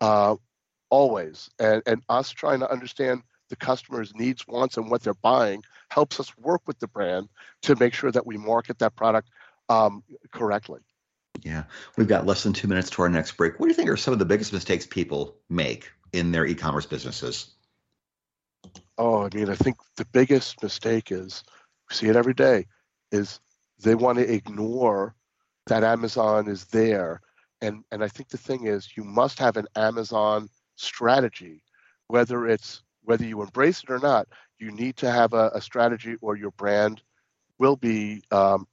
[0.00, 0.36] uh,
[0.90, 5.62] always and, and us trying to understand the customer's needs wants and what they're buying
[5.90, 7.28] helps us work with the brand
[7.60, 9.28] to make sure that we market that product
[9.68, 10.80] um, correctly
[11.42, 11.64] yeah
[11.96, 13.96] we've got less than two minutes to our next break what do you think are
[13.96, 17.50] some of the biggest mistakes people make in their e-commerce businesses?
[18.98, 21.42] Oh, I mean, I think the biggest mistake is
[21.88, 22.66] we see it every day
[23.10, 23.40] is
[23.82, 25.14] they want to ignore
[25.66, 27.20] that Amazon is there.
[27.60, 31.62] And and I think the thing is you must have an Amazon strategy,
[32.08, 36.16] whether it's whether you embrace it or not, you need to have a, a strategy
[36.20, 37.02] or your brand
[37.58, 38.66] will be um,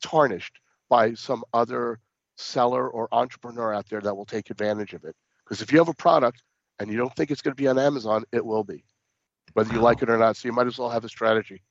[0.00, 1.98] tarnished by some other
[2.36, 5.14] seller or entrepreneur out there that will take advantage of it.
[5.44, 6.42] Because if you have a product
[6.78, 8.84] and you don't think it's going to be on Amazon, it will be,
[9.52, 10.36] whether you like it or not.
[10.36, 11.62] So you might as well have a strategy.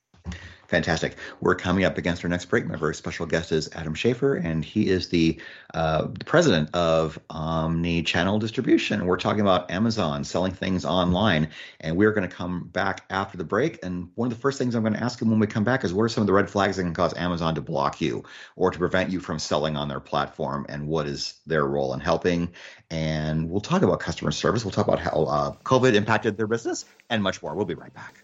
[0.72, 1.18] Fantastic.
[1.42, 2.66] We're coming up against our next break.
[2.66, 5.42] My very special guest is Adam Schafer, and he is the,
[5.74, 9.06] uh, the president of Omnichannel Distribution.
[9.06, 11.50] We're talking about Amazon selling things online,
[11.82, 13.84] and we're going to come back after the break.
[13.84, 15.84] And one of the first things I'm going to ask him when we come back
[15.84, 18.24] is what are some of the red flags that can cause Amazon to block you
[18.56, 22.00] or to prevent you from selling on their platform, and what is their role in
[22.00, 22.54] helping?
[22.90, 24.64] And we'll talk about customer service.
[24.64, 27.56] We'll talk about how uh, COVID impacted their business and much more.
[27.56, 28.24] We'll be right back.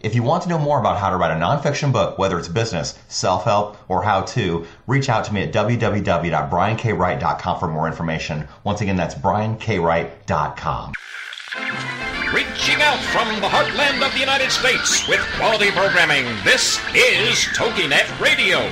[0.00, 2.46] If you want to know more about how to write a nonfiction book, whether it's
[2.48, 8.46] business, self help, or how to, reach out to me at www.briankwright.com for more information.
[8.64, 10.92] Once again, that's briankwright.com.
[12.32, 18.20] Reaching out from the heartland of the United States with quality programming, this is TogiNet
[18.20, 18.70] Radio.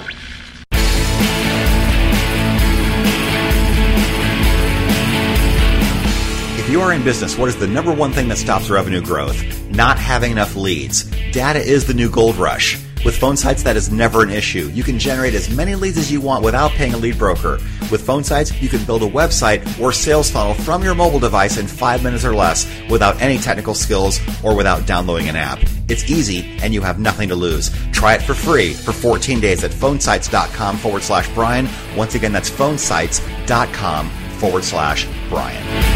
[6.67, 9.41] If you are in business, what is the number one thing that stops revenue growth?
[9.71, 11.05] Not having enough leads.
[11.31, 12.75] Data is the new gold rush.
[13.05, 14.69] With PhoneSites, that is never an issue.
[14.75, 17.61] You can generate as many leads as you want without paying a lead broker.
[17.93, 21.69] With PhoneSites, you can build a website or sales funnel from your mobile device in
[21.69, 25.61] five minutes or less without any technical skills or without downloading an app.
[25.87, 27.71] It's easy and you have nothing to lose.
[27.93, 31.69] Try it for free for 14 days at phonesites.com forward slash Brian.
[31.97, 35.96] Once again, that's phonesites.com forward slash Brian.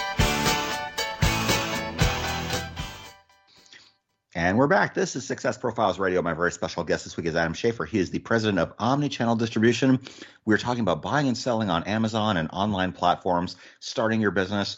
[4.51, 4.93] And we're back.
[4.93, 6.21] This is Success Profiles Radio.
[6.21, 7.87] My very special guest this week is Adam Schafer.
[7.87, 9.97] He is the president of Omnichannel Distribution.
[10.43, 14.75] We're talking about buying and selling on Amazon and online platforms, starting your business.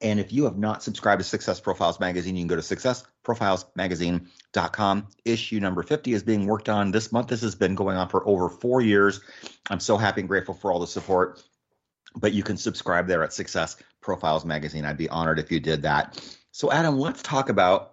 [0.00, 5.08] And if you have not subscribed to Success Profiles Magazine, you can go to successprofilesmagazine.com.
[5.24, 7.26] Issue number 50 is being worked on this month.
[7.26, 9.22] This has been going on for over four years.
[9.70, 11.42] I'm so happy and grateful for all the support.
[12.14, 14.84] But you can subscribe there at Success Profiles Magazine.
[14.84, 16.24] I'd be honored if you did that.
[16.52, 17.91] So, Adam, let's talk about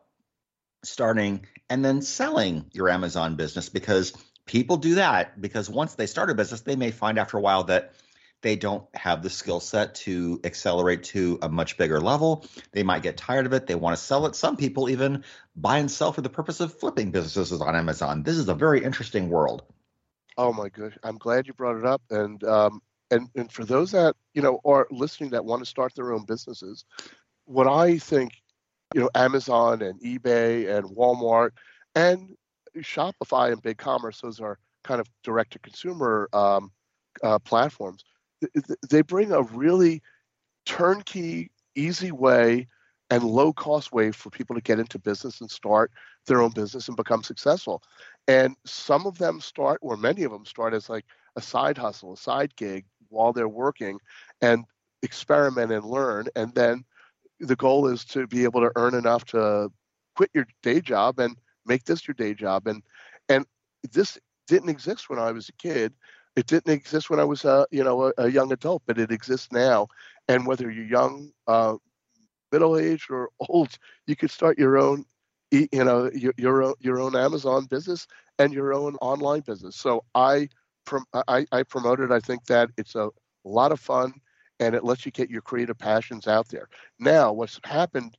[0.84, 4.14] starting and then selling your Amazon business because
[4.46, 7.66] people do that because once they start a business, they may find after a while
[7.66, 7.94] that
[8.42, 12.46] they don't have the skill set to accelerate to a much bigger level.
[12.72, 13.68] They might get tired of it.
[13.68, 14.36] They want to sell it.
[14.36, 15.24] Some people even
[15.56, 18.24] buy and sell for the purpose of flipping businesses on Amazon.
[18.24, 19.64] This is a very interesting world.
[20.38, 22.02] Oh my gosh, I'm glad you brought it up.
[22.10, 25.94] And um, and and for those that you know are listening that want to start
[25.96, 26.86] their own businesses,
[27.46, 28.42] what I think
[28.94, 31.52] you know, Amazon and eBay and Walmart
[31.96, 32.36] and
[32.78, 34.22] Shopify and BigCommerce.
[34.22, 36.72] Those are kind of direct to consumer um,
[37.24, 38.04] uh, platforms.
[38.90, 40.02] They bring a really
[40.66, 42.68] turnkey, easy way
[43.10, 45.92] and low cost way for people to get into business and start
[46.28, 47.82] their own business and become successful.
[48.28, 52.14] And some of them start, or many of them start as like a side hustle,
[52.14, 54.00] a side gig while they're working
[54.42, 54.66] and
[55.02, 56.28] experiment and learn.
[56.36, 56.86] And then
[57.40, 59.72] the goal is to be able to earn enough to
[60.16, 62.68] quit your day job and make this your day job.
[62.68, 62.84] And
[63.28, 63.46] and
[63.92, 65.94] this didn't exist when I was a kid.
[66.36, 69.12] It didn't exist when I was a you know a, a young adult but it
[69.12, 69.88] exists now.
[70.28, 71.78] And whether you're young uh,
[72.52, 75.06] middle aged or old you could start your own
[75.52, 79.76] you know your, your own your own Amazon business and your own online business.
[79.76, 80.50] So I
[80.86, 82.12] prom- I, I promoted.
[82.12, 83.10] I think that it's a
[83.44, 84.14] lot of fun
[84.60, 86.68] and it lets you get your creative passions out there.
[87.00, 88.18] Now, what's happened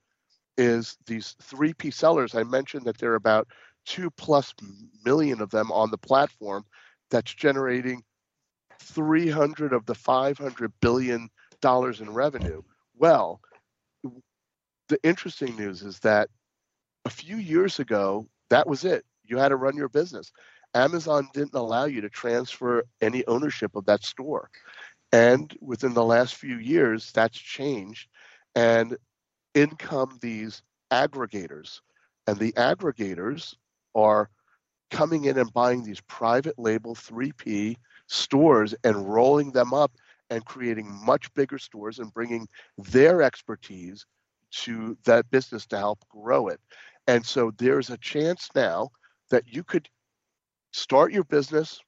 [0.57, 3.49] is these 3P sellers, I mentioned that there are about
[3.87, 4.55] two plus
[5.05, 6.65] million of them on the platform
[7.11, 8.03] that's generating
[8.81, 11.29] 300 of the 500 billion
[11.61, 12.63] dollars in revenue.
[12.97, 13.41] Well,
[14.89, 16.29] the interesting news is that
[17.05, 19.05] a few years ago, that was it.
[19.25, 20.33] You had to run your business.
[20.75, 24.51] Amazon didn't allow you to transfer any ownership of that store.
[25.13, 28.09] And within the last few years, that's changed.
[28.55, 28.97] And
[29.55, 31.81] in come these aggregators.
[32.27, 33.55] And the aggregators
[33.95, 34.31] are
[34.91, 39.93] coming in and buying these private label 3P stores and rolling them up
[40.31, 42.47] and creating much bigger stores and bringing
[42.79, 44.07] their expertise
[44.53, 46.61] to that business to help grow it.
[47.07, 48.91] And so there's a chance now
[49.31, 49.89] that you could
[50.73, 51.81] start your business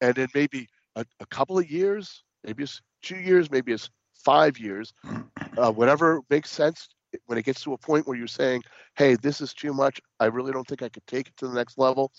[0.00, 4.58] and in maybe a, a couple of years, maybe it's two years, maybe it's five
[4.58, 4.92] years,
[5.58, 6.88] uh, whatever makes sense.
[7.26, 8.62] When it gets to a point where you're saying,
[8.96, 10.00] "Hey, this is too much.
[10.18, 12.10] I really don't think I could take it to the next level,"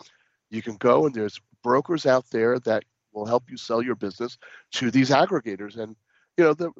[0.50, 2.84] you can go and there's brokers out there that
[3.14, 4.38] will help you sell your business
[4.72, 5.96] to these aggregators and
[6.38, 6.72] you know the,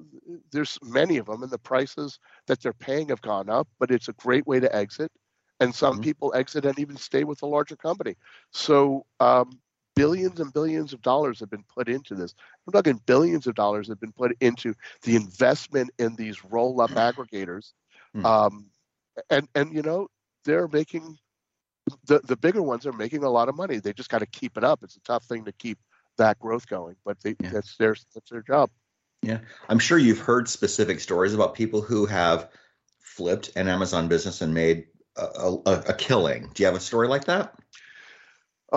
[0.52, 4.10] there's many of them and the prices that they're paying have gone up but it's
[4.10, 5.12] a great way to exit
[5.60, 6.04] and some mm-hmm.
[6.04, 8.16] people exit and even stay with a larger company
[8.52, 9.60] so um,
[9.96, 12.36] billions and billions of dollars have been put into this.
[12.68, 17.74] I'm talking billions of dollars have been put into the investment in these roll-up aggregators,
[18.14, 18.26] hmm.
[18.26, 18.66] um,
[19.30, 20.10] and and you know
[20.44, 21.18] they're making
[22.06, 23.80] the the bigger ones are making a lot of money.
[23.80, 24.84] They just got to keep it up.
[24.84, 25.80] It's a tough thing to keep
[26.18, 27.50] that growth going, but they, yeah.
[27.50, 28.70] that's their that's their job.
[29.22, 32.50] Yeah, I'm sure you've heard specific stories about people who have
[33.00, 36.52] flipped an Amazon business and made a, a, a killing.
[36.54, 37.56] Do you have a story like that?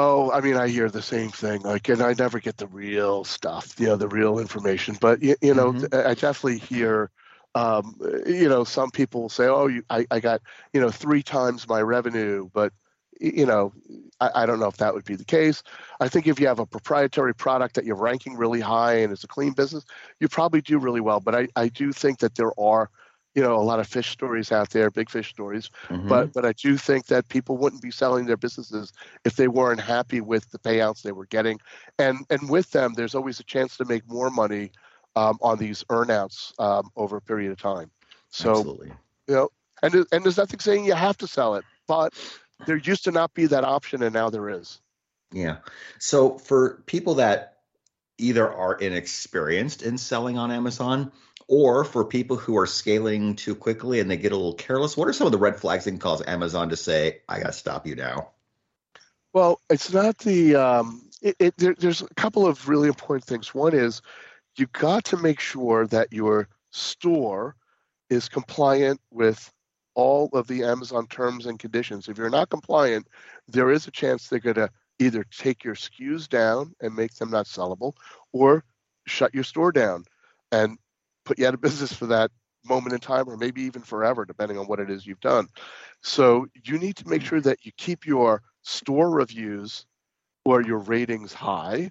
[0.01, 1.63] Oh, I mean, I hear the same thing.
[1.63, 4.97] Like, and I never get the real stuff, you know, the real information.
[5.01, 6.09] But you, you know, mm-hmm.
[6.09, 7.11] I definitely hear,
[7.57, 10.41] um, you know, some people say, "Oh, you, I, I got,
[10.73, 12.73] you know, three times my revenue," but
[13.21, 13.73] you know,
[14.21, 15.65] I, I, don't know if that would be the case.
[15.99, 19.25] I think if you have a proprietary product that you're ranking really high and it's
[19.25, 19.85] a clean business,
[20.21, 21.19] you probably do really well.
[21.19, 22.89] But I, I do think that there are
[23.39, 25.71] you know a lot of fish stories out there big fish stories.
[25.89, 26.09] Mm-hmm.
[26.09, 28.93] but but i do think that people wouldn't be selling their businesses
[29.25, 31.61] if they weren't happy with the payouts they were getting.
[32.01, 34.73] And and with them there's always a chance to make more money
[35.15, 37.93] um, on these earnouts um, over a period of time.
[38.31, 38.93] So Absolutely.
[39.29, 39.49] you know
[39.85, 42.13] and and there's nothing saying you have to sell it but
[42.67, 44.81] there used to not be that option and now there is.
[45.33, 45.59] Yeah.
[46.01, 47.59] So for people that
[48.19, 51.13] either are inexperienced in selling on amazon
[51.49, 55.09] or for people who are scaling too quickly and they get a little careless, what
[55.09, 57.53] are some of the red flags that can cause Amazon to say, I got to
[57.53, 58.31] stop you now?
[59.33, 63.55] Well, it's not the, um, it, it, there, there's a couple of really important things.
[63.55, 64.03] One is
[64.57, 67.57] you got to make sure that your store
[68.11, 69.51] is compliant with
[69.95, 72.09] all of the Amazon terms and conditions.
[72.09, 73.09] If you're not compliant,
[73.49, 77.31] there is a chance they're going to either take your SKUs down and make them
[77.31, 77.95] not sellable,
[78.33, 78.65] or
[79.07, 80.05] shut your store down
[80.53, 80.79] and
[81.29, 82.31] put you out of business for that
[82.65, 85.47] moment in time, or maybe even forever, depending on what it is you've done.
[86.03, 89.87] So you need to make sure that you keep your store reviews
[90.45, 91.91] or your ratings high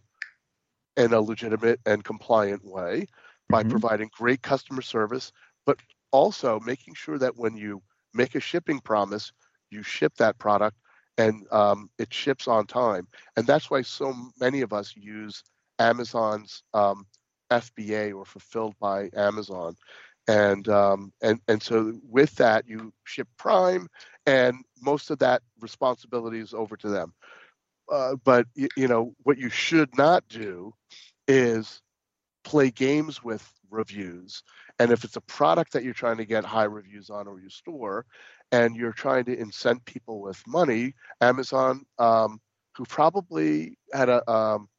[0.97, 3.05] in a legitimate and compliant way
[3.49, 3.69] by mm-hmm.
[3.69, 5.31] providing great customer service,
[5.65, 5.77] but
[6.11, 7.81] also making sure that when you
[8.13, 9.31] make a shipping promise,
[9.69, 10.77] you ship that product
[11.17, 13.07] and um, it ships on time.
[13.35, 15.43] And that's why so many of us use
[15.79, 17.05] Amazon's um,
[17.51, 19.75] FBA or fulfilled by Amazon.
[20.27, 23.87] And um, and and so with that, you ship Prime,
[24.25, 27.13] and most of that responsibility is over to them.
[27.89, 30.73] Uh, but you, you know what you should not do
[31.29, 31.81] is
[32.43, 34.43] play games with reviews.
[34.79, 37.49] And if it's a product that you're trying to get high reviews on or your
[37.49, 38.05] store,
[38.51, 42.39] and you're trying to incent people with money, Amazon, um,
[42.75, 44.69] who probably had a um,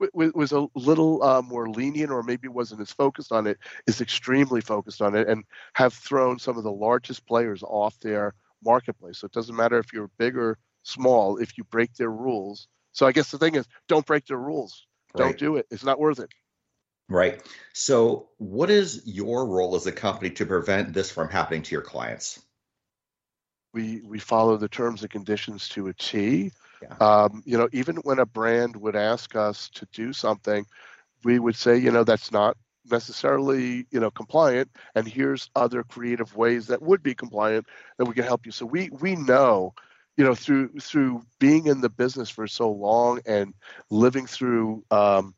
[0.00, 4.00] w- was a little uh, more lenient or maybe wasn't as focused on it, is
[4.00, 5.44] extremely focused on it and
[5.74, 8.34] have thrown some of the largest players off their
[8.64, 9.18] marketplace.
[9.18, 12.68] So it doesn't matter if you're big or small if you break their rules.
[12.92, 14.86] So I guess the thing is, don't break their rules.
[15.14, 15.24] Right.
[15.24, 15.66] Don't do it.
[15.70, 16.30] It's not worth it.
[17.08, 17.42] Right.
[17.72, 21.82] So, what is your role as a company to prevent this from happening to your
[21.82, 22.42] clients?
[23.72, 26.52] We we follow the terms and conditions to a T.
[26.82, 26.96] Yeah.
[27.00, 30.66] Um, you know, even when a brand would ask us to do something,
[31.24, 32.56] we would say, you know, that's not
[32.90, 37.66] necessarily you know compliant and here's other creative ways that would be compliant
[37.98, 39.72] that we can help you so we we know
[40.16, 43.54] you know through through being in the business for so long and
[43.90, 45.34] living through um,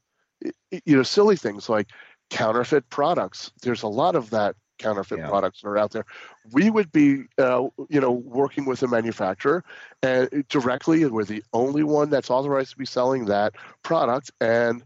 [0.70, 1.88] you know silly things like
[2.30, 5.28] counterfeit products there's a lot of that counterfeit yeah.
[5.28, 6.04] products that are out there
[6.52, 9.62] we would be uh, you know working with a manufacturer
[10.02, 14.82] and directly and we're the only one that's authorized to be selling that product and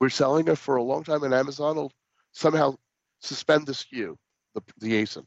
[0.00, 1.92] we're selling it for a long time and amazon will
[2.32, 2.74] somehow
[3.20, 4.14] suspend the sku
[4.54, 5.24] the, the asin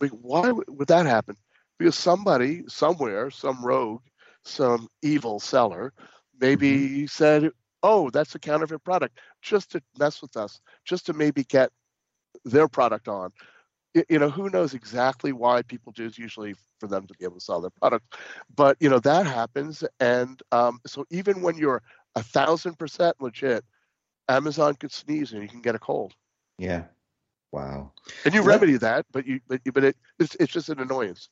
[0.00, 1.36] like why would that happen
[1.78, 4.02] because somebody somewhere some rogue
[4.44, 5.92] some evil seller
[6.40, 7.06] maybe mm-hmm.
[7.06, 7.52] said
[7.82, 11.70] oh, that's a counterfeit product, just to mess with us, just to maybe get
[12.44, 13.30] their product on.
[13.94, 16.06] You know, who knows exactly why people do?
[16.06, 18.16] It's usually for them to be able to sell their product,
[18.54, 21.82] but you know that happens, and um, so even when you're
[22.14, 23.64] a thousand percent legit,
[24.28, 26.14] Amazon could sneeze and you can get a cold.
[26.58, 26.84] Yeah.
[27.52, 27.92] Wow.
[28.24, 31.28] And you remedy that, but you but but it it's, it's just an annoyance.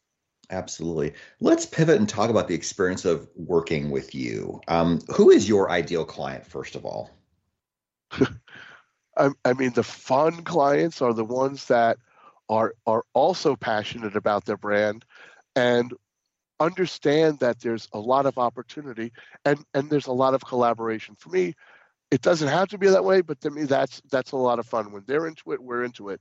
[0.50, 1.14] Absolutely.
[1.40, 4.60] Let's pivot and talk about the experience of working with you.
[4.68, 7.10] Um, who is your ideal client, first of all?
[9.16, 11.98] I, I, mean, the fun clients are the ones that
[12.50, 15.06] are are also passionate about their brand
[15.56, 15.94] and
[16.58, 19.12] understand that there's a lot of opportunity
[19.46, 21.14] and and there's a lot of collaboration.
[21.18, 21.54] For me,
[22.10, 24.66] it doesn't have to be that way, but to me, that's that's a lot of
[24.66, 24.92] fun.
[24.92, 26.20] When they're into it, we're into it.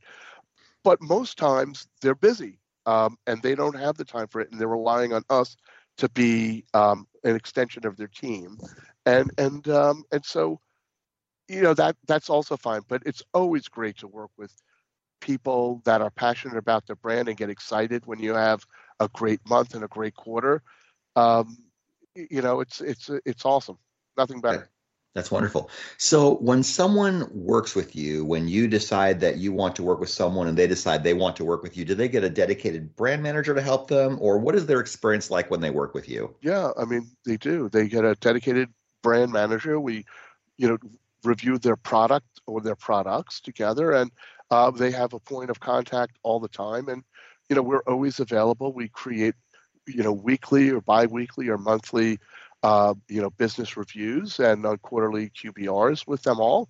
[0.83, 4.61] But most times they're busy um, and they don't have the time for it, and
[4.61, 5.57] they're relying on us
[5.97, 8.57] to be um, an extension of their team,
[9.05, 10.59] and and um, and so,
[11.49, 12.81] you know that that's also fine.
[12.87, 14.53] But it's always great to work with
[15.19, 18.65] people that are passionate about their brand and get excited when you have
[18.99, 20.61] a great month and a great quarter.
[21.15, 21.57] Um,
[22.15, 23.77] you know, it's it's it's awesome.
[24.17, 24.69] Nothing better.
[25.15, 25.71] That's wonderful.
[25.97, 30.09] So when someone works with you, when you decide that you want to work with
[30.09, 32.95] someone and they decide they want to work with you, do they get a dedicated
[32.95, 36.07] brand manager to help them or what is their experience like when they work with
[36.07, 36.35] you?
[36.41, 37.69] Yeah, I mean, they do.
[37.69, 38.69] They get a dedicated
[39.01, 39.79] brand manager.
[39.79, 40.05] We,
[40.57, 40.77] you know,
[41.23, 44.11] review their product or their products together and
[44.51, 47.03] uh, they have a point of contact all the time and
[47.49, 48.71] you know, we're always available.
[48.73, 49.35] We create
[49.87, 52.19] you know weekly or biweekly or monthly
[52.63, 56.67] uh, you know, business reviews and on quarterly QBRs with them all.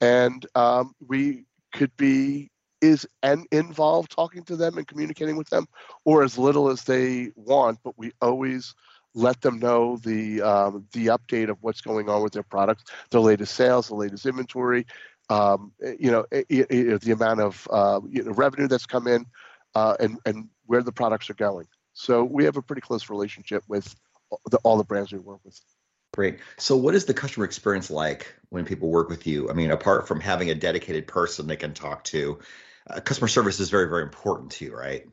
[0.00, 2.50] And um, we could be
[2.80, 5.66] is and involved talking to them and communicating with them,
[6.04, 7.78] or as little as they want.
[7.82, 8.74] But we always
[9.14, 13.20] let them know the um, the update of what's going on with their products, the
[13.20, 14.86] latest sales, the latest inventory,
[15.30, 19.26] um, you know, it, it, the amount of uh, you know, revenue that's come in,
[19.74, 21.66] uh, and and where the products are going.
[21.92, 23.94] So we have a pretty close relationship with
[24.50, 25.60] the, all the brands we work with.
[26.14, 26.38] Great.
[26.56, 29.50] So, what is the customer experience like when people work with you?
[29.50, 32.38] I mean, apart from having a dedicated person they can talk to,
[32.88, 35.06] uh, customer service is very, very important to you, right?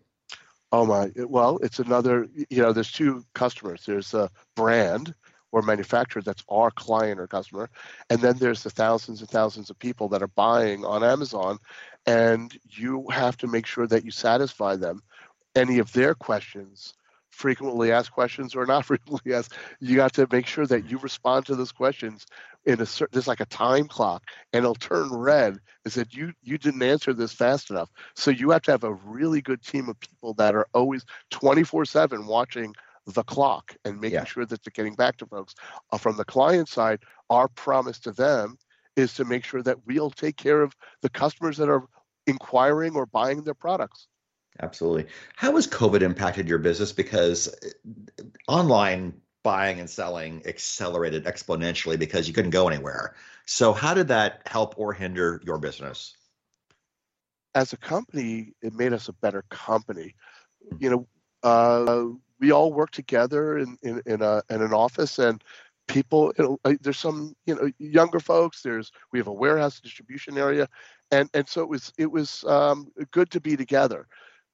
[0.72, 1.12] Oh my!
[1.16, 2.28] Well, it's another.
[2.50, 3.86] You know, there's two customers.
[3.86, 5.14] There's a brand
[5.56, 7.70] or manufacturer that's our client or customer,
[8.10, 11.58] and then there's the thousands and thousands of people that are buying on Amazon,
[12.06, 15.02] and you have to make sure that you satisfy them.
[15.56, 16.94] Any of their questions
[17.30, 21.46] frequently asked questions or not frequently asked you got to make sure that you respond
[21.46, 22.26] to those questions
[22.66, 26.34] in a certain there's like a time clock and it'll turn red and said you
[26.44, 27.90] you didn't answer this fast enough.
[28.16, 31.86] So you have to have a really good team of people that are always 24
[31.86, 32.74] 7 watching
[33.08, 34.24] the clock and making yeah.
[34.24, 35.54] sure that they're getting back to folks
[35.92, 37.00] uh, from the client side
[37.30, 38.58] our promise to them
[38.96, 41.84] is to make sure that we'll take care of the customers that are
[42.28, 44.08] inquiring or buying their products
[44.62, 45.08] Absolutely.
[45.36, 46.94] How has COVID impacted your business?
[46.94, 53.16] Because uh, online buying and selling accelerated exponentially because you couldn't go anywhere.
[53.46, 56.16] So, how did that help or hinder your business?
[57.54, 60.16] As a company, it made us a better company.
[60.80, 61.08] You know,
[61.44, 62.08] uh,
[62.40, 65.44] we all work together in in, in, a, in an office, and
[65.88, 66.34] people.
[66.82, 68.62] There's some you know younger folks.
[68.62, 70.68] There's we have a warehouse distribution area,
[71.12, 74.08] and and so it was it was um, good to be together.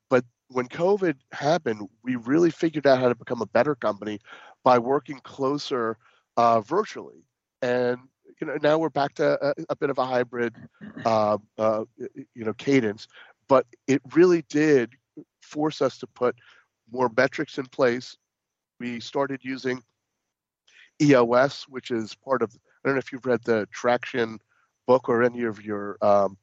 [0.10, 4.20] But when COVID happened, we really figured out how to become a better company
[4.64, 5.98] by working closer
[6.38, 7.26] uh, virtually.
[7.62, 8.00] And
[8.40, 10.56] you know now we're back to a, a bit of a hybrid,
[11.06, 13.08] uh, uh, you know, cadence.
[13.48, 14.94] But it really did
[15.42, 16.36] force us to put
[16.92, 18.18] more metrics in place.
[18.80, 19.84] We started using
[21.02, 22.52] EOS, which is part of.
[22.54, 24.40] I don't know if you've read the Traction
[24.88, 26.38] book or any of your um,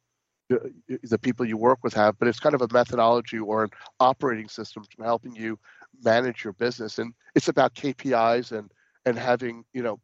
[0.49, 3.69] the people you work with have, but it's kind of a methodology or an
[3.99, 5.59] operating system for helping you
[6.03, 6.97] manage your business.
[6.97, 8.71] And it's about KPIs and
[9.05, 9.99] and having you know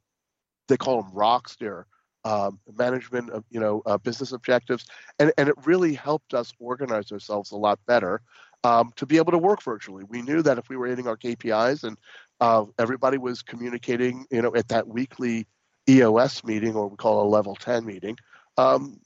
[0.67, 1.87] they call them rocks there,
[2.25, 4.85] um, management of you know uh, business objectives,
[5.19, 8.21] and and it really helped us organize ourselves a lot better
[8.65, 10.03] um, to be able to work virtually.
[10.03, 11.97] We knew that if we were hitting our KPIs and
[12.41, 15.45] uh, everybody was communicating, you know, at that weekly
[15.87, 18.17] EOS meeting or we call a level 10 meeting,
[18.57, 18.99] um,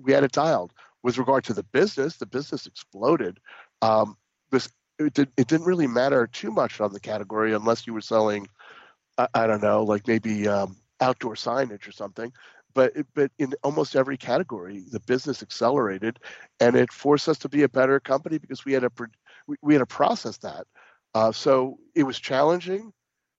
[0.00, 0.72] we, had it dialed.
[1.02, 3.38] With regard to the business, the business exploded.
[3.82, 4.16] Um,
[4.50, 8.00] this it, did, it didn't really matter too much on the category unless you were
[8.00, 8.46] selling,
[9.18, 12.32] I, I don't know, like maybe um, outdoor signage or something.
[12.74, 16.18] But but in almost every category, the business accelerated,
[16.58, 18.90] and it forced us to be a better company because we had to
[19.46, 20.66] we, we had to process that.
[21.14, 22.92] Uh, so it was challenging,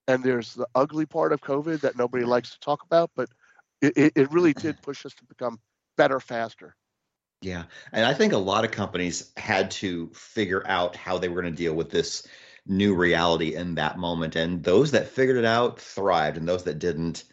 [0.07, 3.27] and there's the ugly part of COVID that nobody likes to talk about, but
[3.81, 5.59] it, it really did push us to become
[5.97, 6.75] better faster.
[7.41, 7.65] Yeah.
[7.91, 11.53] And I think a lot of companies had to figure out how they were going
[11.53, 12.25] to deal with this
[12.65, 14.35] new reality in that moment.
[14.35, 17.25] And those that figured it out thrived, and those that didn't,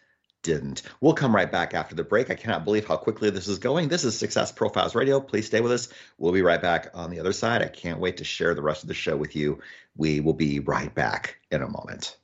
[0.43, 0.83] didn't.
[1.01, 2.29] We'll come right back after the break.
[2.29, 3.87] I cannot believe how quickly this is going.
[3.87, 5.19] This is Success Profiles Radio.
[5.19, 5.89] Please stay with us.
[6.17, 7.61] We'll be right back on the other side.
[7.61, 9.59] I can't wait to share the rest of the show with you.
[9.95, 12.17] We will be right back in a moment.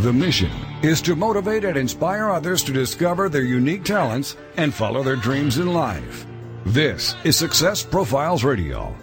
[0.00, 0.50] The mission
[0.82, 5.58] is to motivate and inspire others to discover their unique talents and follow their dreams
[5.58, 6.24] in life.
[6.64, 8.96] This is Success Profiles Radio.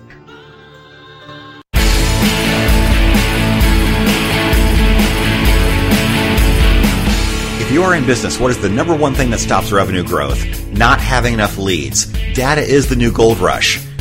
[7.61, 10.67] If you are in business, what is the number one thing that stops revenue growth?
[10.71, 12.07] Not having enough leads.
[12.33, 13.85] Data is the new gold rush.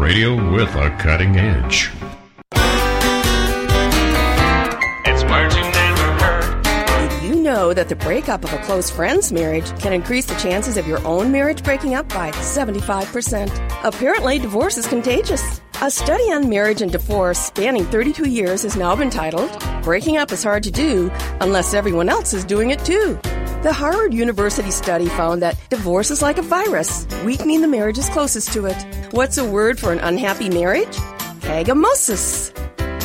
[0.00, 1.90] radio with a cutting edge.
[5.04, 6.62] It's words you never heard.
[7.10, 10.78] Did you know that the breakup of a close friend's marriage can increase the chances
[10.78, 13.84] of your own marriage breaking up by 75%?
[13.84, 15.60] Apparently, divorce is contagious.
[15.82, 19.50] A study on marriage and divorce spanning 32 years has now been titled
[19.82, 21.10] Breaking Up is Hard to Do
[21.42, 23.18] Unless Everyone Else is Doing It Too.
[23.62, 28.54] The Harvard University study found that divorce is like a virus, weakening the marriages closest
[28.54, 28.86] to it.
[29.10, 30.96] What's a word for an unhappy marriage?
[31.44, 32.56] Hagomosis.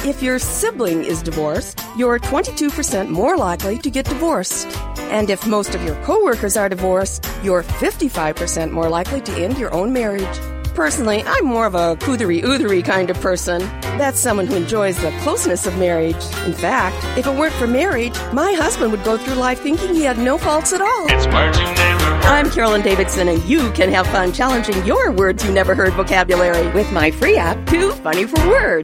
[0.05, 4.67] If your sibling is divorced, you're 22% more likely to get divorced.
[5.11, 9.73] And if most of your coworkers are divorced, you're 55% more likely to end your
[9.73, 10.39] own marriage.
[10.75, 13.61] Personally, I'm more of a coothery oothery kind of person.
[13.97, 16.21] That's someone who enjoys the closeness of marriage.
[16.45, 20.01] In fact, if it weren't for marriage, my husband would go through life thinking he
[20.01, 21.05] had no faults at all.
[21.07, 22.25] It's words you never heard.
[22.25, 26.69] I'm Carolyn Davidson, and you can have fun challenging your words you never heard vocabulary
[26.73, 28.83] with my free app, Too Funny for Words.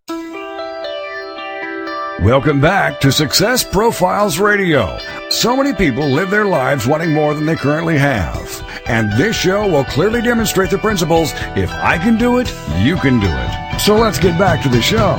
[2.23, 4.97] Welcome back to Success Profiles Radio.
[5.29, 8.70] So many people live their lives wanting more than they currently have.
[8.87, 13.19] And this show will clearly demonstrate the principles if I can do it, you can
[13.19, 13.79] do it.
[13.79, 15.15] So let's get back to the show.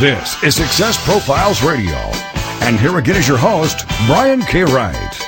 [0.00, 1.96] This is Success Profiles Radio.
[2.62, 4.64] And here again is your host, Brian K.
[4.64, 5.26] Wright.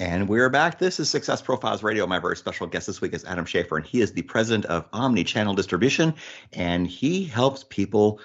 [0.00, 0.78] And we're back.
[0.78, 2.06] This is Success Profiles Radio.
[2.06, 4.90] My very special guest this week is Adam Schaefer, and he is the president of
[4.92, 6.14] Omnichannel Distribution,
[6.52, 8.18] and he helps people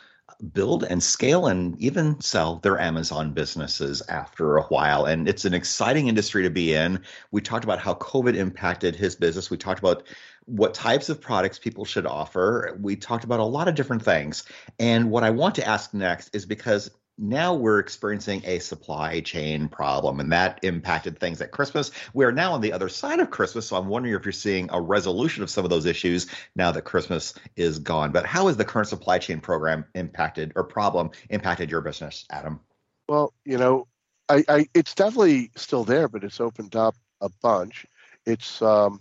[0.54, 5.06] build and scale and even sell their Amazon businesses after a while.
[5.06, 7.02] And it's an exciting industry to be in.
[7.32, 9.50] We talked about how COVID impacted his business.
[9.50, 10.04] We talked about
[10.46, 12.78] what types of products people should offer.
[12.80, 14.44] We talked about a lot of different things.
[14.80, 19.70] And what I want to ask next is because now we're experiencing a supply chain
[19.70, 21.92] problem, and that impacted things at Christmas.
[22.14, 24.70] We are now on the other side of Christmas, so I'm wondering if you're seeing
[24.72, 28.12] a resolution of some of those issues now that Christmas is gone.
[28.12, 32.60] But how has the current supply chain program impacted or problem impacted your business, Adam?
[33.08, 33.88] Well, you know,
[34.28, 37.86] I, I it's definitely still there, but it's opened up a bunch.
[38.26, 39.00] It's um,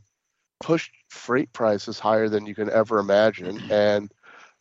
[0.61, 4.13] pushed freight prices higher than you can ever imagine, and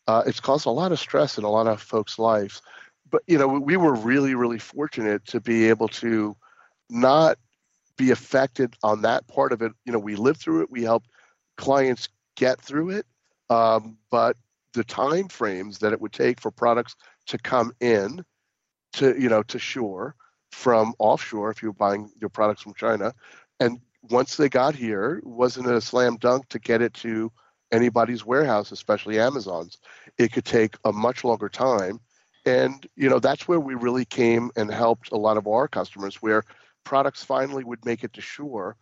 [0.08, 2.64] uh, it's caused a lot of stress in a lot of folks' lives
[3.14, 6.36] but you know we were really really fortunate to be able to
[6.90, 7.38] not
[7.96, 9.72] be affected on that part of it.
[9.86, 11.08] You know we lived through it we helped
[11.56, 13.06] clients get through it
[13.52, 14.36] um, but
[14.74, 16.96] the time frames that it would take for products
[17.28, 18.26] to come in
[18.94, 20.16] to you know to shore
[20.52, 23.14] from offshore if you're buying your products from china
[23.60, 27.32] and once they got here wasn't a slam dunk to get it to
[27.72, 29.78] anybody's warehouse especially amazon's.
[30.18, 32.00] It could take a much longer time
[32.46, 36.22] and you know that's where we really came and helped a lot of our customers
[36.22, 36.44] where
[36.84, 38.76] products finally would make it to shore.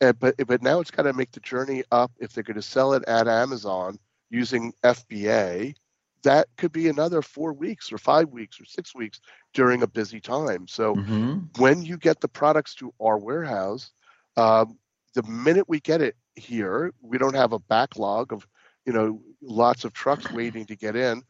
[0.00, 2.62] And, but but now it's got to make the journey up if they're going to
[2.62, 3.98] sell it at amazon
[4.30, 5.74] using fba
[6.22, 9.20] that could be another four weeks or five weeks or six weeks
[9.54, 10.66] during a busy time.
[10.66, 11.38] So Mm-hmm.
[11.58, 13.92] when you get the products to our warehouse
[14.36, 14.78] um,
[15.14, 18.46] the minute we get it here we don't have a backlog of
[18.84, 21.22] you know lots of trucks waiting to get in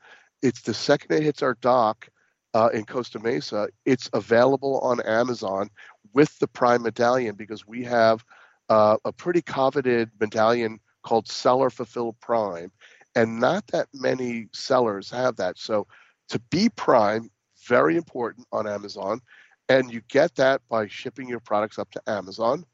[0.42, 2.08] it's the second it hits our dock
[2.54, 5.68] uh, in Costa Mesa, it's available on Amazon
[6.14, 8.24] with the Prime medallion because we have
[8.70, 12.72] uh, a pretty coveted medallion called Seller Fulfill Prime,
[13.14, 15.58] and not that many sellers have that.
[15.58, 15.86] So
[16.30, 17.30] to be Prime,
[17.68, 19.20] very important on Amazon,
[19.68, 22.64] and you get that by shipping your products up to Amazon,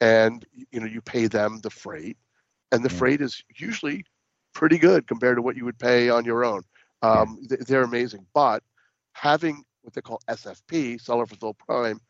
[0.00, 2.16] and you know you pay them the freight,
[2.72, 4.04] and the freight is usually
[4.54, 6.62] pretty good compared to what you would pay on your own.
[7.02, 8.26] Um, th- they're amazing.
[8.34, 8.62] But
[9.12, 12.00] having what they call SFP, Seller Fulfilled Prime,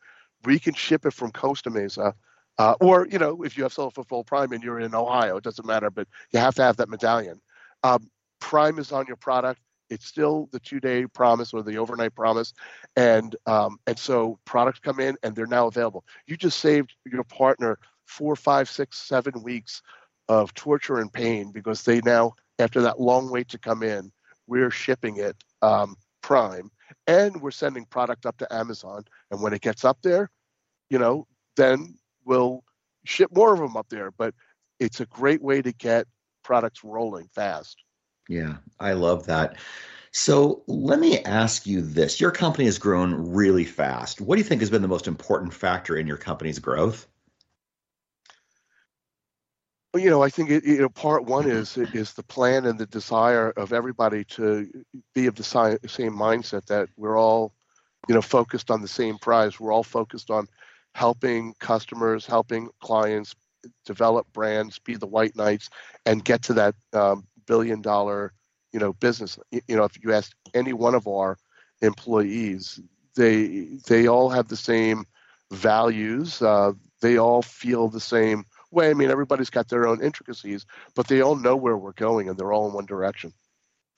[0.43, 2.13] we can ship it from Costa Mesa.
[2.57, 5.43] Uh, or, you know, if you have Seller Fulfilled Prime and you're in Ohio, it
[5.43, 7.39] doesn't matter, but you have to have that medallion.
[7.83, 8.09] Um,
[8.39, 9.61] Prime is on your product.
[9.89, 12.53] It's still the two-day promise or the overnight promise,
[12.97, 16.03] and um, and so products come in and they're now available.
[16.25, 19.81] You just saved your partner four, five, six, seven weeks
[20.27, 24.11] of torture and pain because they now, after that long wait to come in,
[24.47, 26.69] we're shipping it um, prime
[27.05, 30.29] and we're sending product up to amazon and when it gets up there
[30.89, 31.95] you know then
[32.25, 32.63] we'll
[33.05, 34.33] ship more of them up there but
[34.79, 36.05] it's a great way to get
[36.43, 37.83] products rolling fast
[38.29, 39.57] Yeah, I love that.
[40.11, 42.19] So let me ask you this.
[42.19, 44.21] Your company has grown really fast.
[44.21, 47.07] What do you think has been the most important factor in your company's growth?
[49.93, 52.79] Well, you know i think it, you know part one is is the plan and
[52.79, 54.69] the desire of everybody to
[55.15, 57.53] be of the si- same mindset that we're all
[58.07, 59.59] you know focused on the same prize.
[59.59, 60.47] We're all focused on
[60.95, 63.35] helping customers helping clients
[63.85, 65.69] develop brands be the white knights
[66.05, 68.33] and get to that um, billion dollar
[68.73, 69.39] you know business.
[69.51, 71.37] Y- you know if you ask any one of our
[71.81, 72.79] employees
[73.15, 75.05] they they all have the same
[75.51, 80.65] values uh, they all feel the same way i mean everybody's got their own intricacies
[80.95, 83.33] but they all know where we're going and they're all in one direction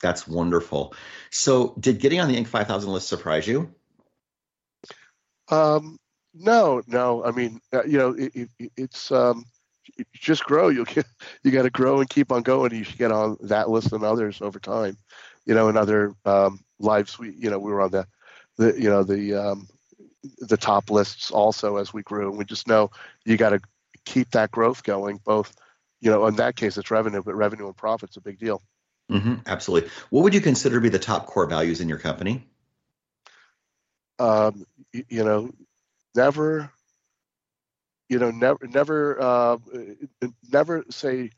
[0.01, 0.93] That's wonderful.
[1.29, 2.47] So did getting on the Inc.
[2.47, 3.73] 5000 list surprise you?
[5.49, 5.97] Um,
[6.33, 7.23] no, no.
[7.23, 9.45] I mean, uh, you know, it, it, it's um,
[9.97, 10.69] you just grow.
[10.79, 11.05] You get,
[11.43, 12.73] you got to grow and keep on going.
[12.73, 14.97] You should get on that list and others over time.
[15.45, 17.17] You know, and other um, lives.
[17.17, 18.07] We, you know, we were on the,
[18.57, 19.67] the, you know, the um,
[20.37, 22.29] the top lists also as we grew.
[22.29, 22.91] And we just know
[23.25, 23.59] you got to
[24.09, 25.19] keep that growth going.
[25.23, 25.55] Both,
[26.01, 28.61] you know, in that case it's revenue, but revenue and profit's a big deal.
[29.11, 29.89] Mm-hmm, absolutely.
[30.09, 32.47] What would you consider to be the top core values in your company?
[34.17, 35.51] Um, you, you know,
[36.15, 36.71] never,
[38.09, 39.57] you know, never, never, uh,
[40.51, 41.31] never say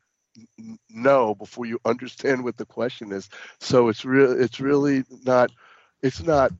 [0.89, 3.29] no before you understand what the question is.
[3.59, 4.41] So it's real.
[4.41, 5.51] It's really not.
[6.01, 6.51] It's not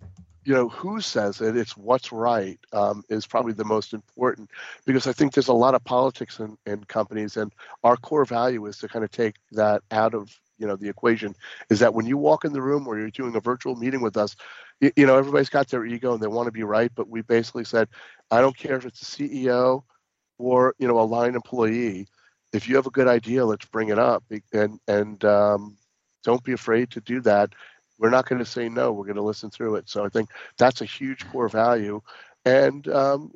[0.44, 4.50] you know who says it it's what's right um, is probably the most important
[4.86, 8.66] because i think there's a lot of politics in, in companies and our core value
[8.66, 11.36] is to kind of take that out of you know the equation
[11.70, 14.18] is that when you walk in the room or you're doing a virtual meeting with
[14.18, 14.36] us
[14.80, 17.22] you, you know everybody's got their ego and they want to be right but we
[17.22, 17.88] basically said
[18.30, 19.84] i don't care if it's a ceo
[20.38, 22.08] or you know a line employee
[22.54, 24.24] if you have a good idea let's bring it up
[24.54, 25.78] and and um,
[26.24, 27.54] don't be afraid to do that
[28.02, 28.92] we're not going to say no.
[28.92, 29.88] We're going to listen through it.
[29.88, 32.02] So I think that's a huge core value,
[32.44, 33.32] and um,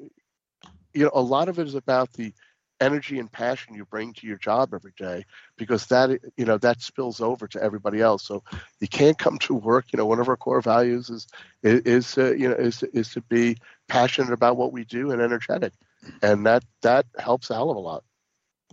[0.93, 2.34] you know, a lot of it is about the
[2.82, 5.24] energy and passion you bring to your job every day
[5.57, 8.26] because that you know that spills over to everybody else.
[8.26, 8.43] So
[8.80, 11.28] you can't come to work you know one of our core values is
[11.63, 13.57] is uh, you know is is to be
[13.88, 15.74] passionate about what we do and energetic.
[16.22, 18.03] And that that helps a hell of a lot.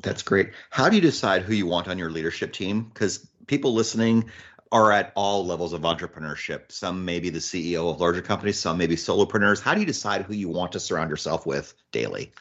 [0.02, 0.50] That's great.
[0.70, 2.84] How do you decide who you want on your leadership team?
[2.84, 4.30] Because people listening
[4.72, 6.72] are at all levels of entrepreneurship.
[6.72, 9.60] Some may be the CEO of larger companies, some may be solopreneurs.
[9.60, 12.32] How do you decide who you want to surround yourself with daily?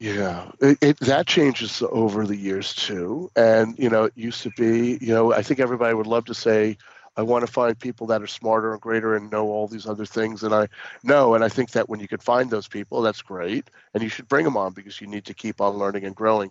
[0.00, 3.30] Yeah, it, it, that changes over the years too.
[3.36, 6.34] And, you know, it used to be, you know, I think everybody would love to
[6.34, 6.76] say,
[7.16, 10.06] I want to find people that are smarter and greater and know all these other
[10.06, 10.42] things.
[10.42, 10.68] And I
[11.02, 13.68] know, and I think that when you could find those people, that's great.
[13.92, 16.50] And you should bring them on because you need to keep on learning and growing.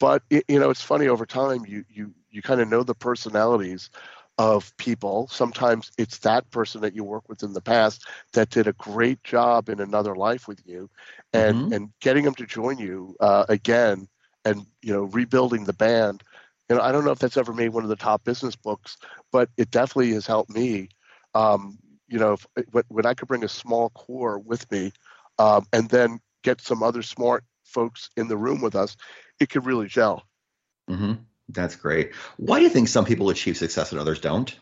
[0.00, 3.90] But, you know, it's funny over time, you, you, you kind of know the personalities
[4.38, 5.28] of people.
[5.28, 9.22] Sometimes it's that person that you work with in the past that did a great
[9.22, 10.90] job in another life with you,
[11.32, 11.72] and mm-hmm.
[11.72, 14.08] and getting them to join you uh, again,
[14.44, 16.22] and you know rebuilding the band.
[16.68, 18.96] You know, I don't know if that's ever made one of the top business books,
[19.30, 20.88] but it definitely has helped me.
[21.34, 21.78] Um,
[22.08, 22.46] you know, if,
[22.88, 24.92] when I could bring a small core with me,
[25.38, 28.96] um, and then get some other smart folks in the room with us,
[29.40, 30.24] it could really gel.
[30.88, 31.14] Mm-hmm.
[31.48, 32.14] That's great.
[32.36, 34.56] Why do you think some people achieve success and others don't?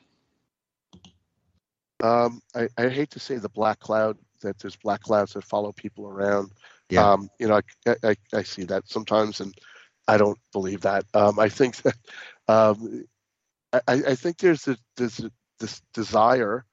[2.02, 5.70] Um, I, I, hate to say the black cloud that there's black clouds that follow
[5.70, 6.50] people around.
[6.90, 7.12] Yeah.
[7.12, 9.54] Um, you know, I, I, I, see that sometimes, and
[10.08, 11.04] I don't believe that.
[11.14, 11.94] Um, I think that
[12.48, 13.04] um,
[13.72, 15.20] I, I, think there's this, this,
[15.60, 16.66] this desire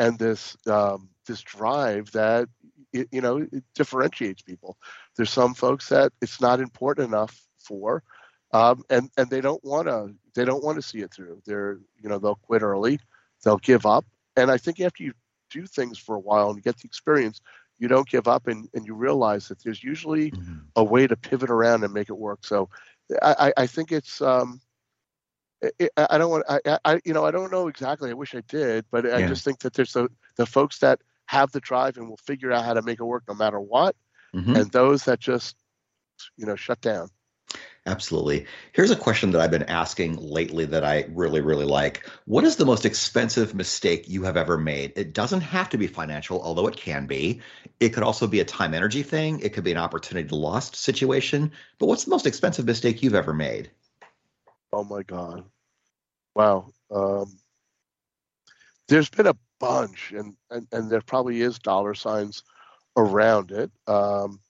[0.00, 2.48] and this um, this drive that
[2.92, 4.76] it, you know it differentiates people.
[5.20, 8.02] There's some folks that it's not important enough for
[8.54, 11.42] um, and and they don't want to they don't want to see it through.
[11.44, 13.00] They're you know they'll quit early,
[13.44, 15.12] they'll give up, and I think after you
[15.50, 17.42] do things for a while and get the experience,
[17.78, 20.60] you don't give up and, and you realize that there's usually mm-hmm.
[20.74, 22.46] a way to pivot around and make it work.
[22.46, 22.70] So
[23.20, 24.62] I, I think it's um,
[25.60, 28.08] it, I don't want I, I you know I don't know exactly.
[28.08, 31.52] I wish I did, but I just think that there's the the folks that have
[31.52, 33.94] the drive and will figure out how to make it work no matter what,
[34.34, 34.56] mm-hmm.
[34.56, 35.56] and those that just
[36.36, 37.08] you know shut down.
[37.86, 38.46] Absolutely.
[38.72, 42.08] Here's a question that I've been asking lately that I really, really like.
[42.26, 44.92] What is the most expensive mistake you have ever made?
[44.96, 47.40] It doesn't have to be financial, although it can be.
[47.80, 51.52] It could also be a time energy thing, it could be an opportunity lost situation.
[51.78, 53.70] But what's the most expensive mistake you've ever made?
[54.72, 55.44] Oh my God.
[56.34, 56.70] Wow.
[56.90, 57.38] Um,
[58.88, 62.42] there's been a bunch, and, and, and there probably is dollar signs
[63.00, 63.70] around it.
[63.86, 64.40] Um,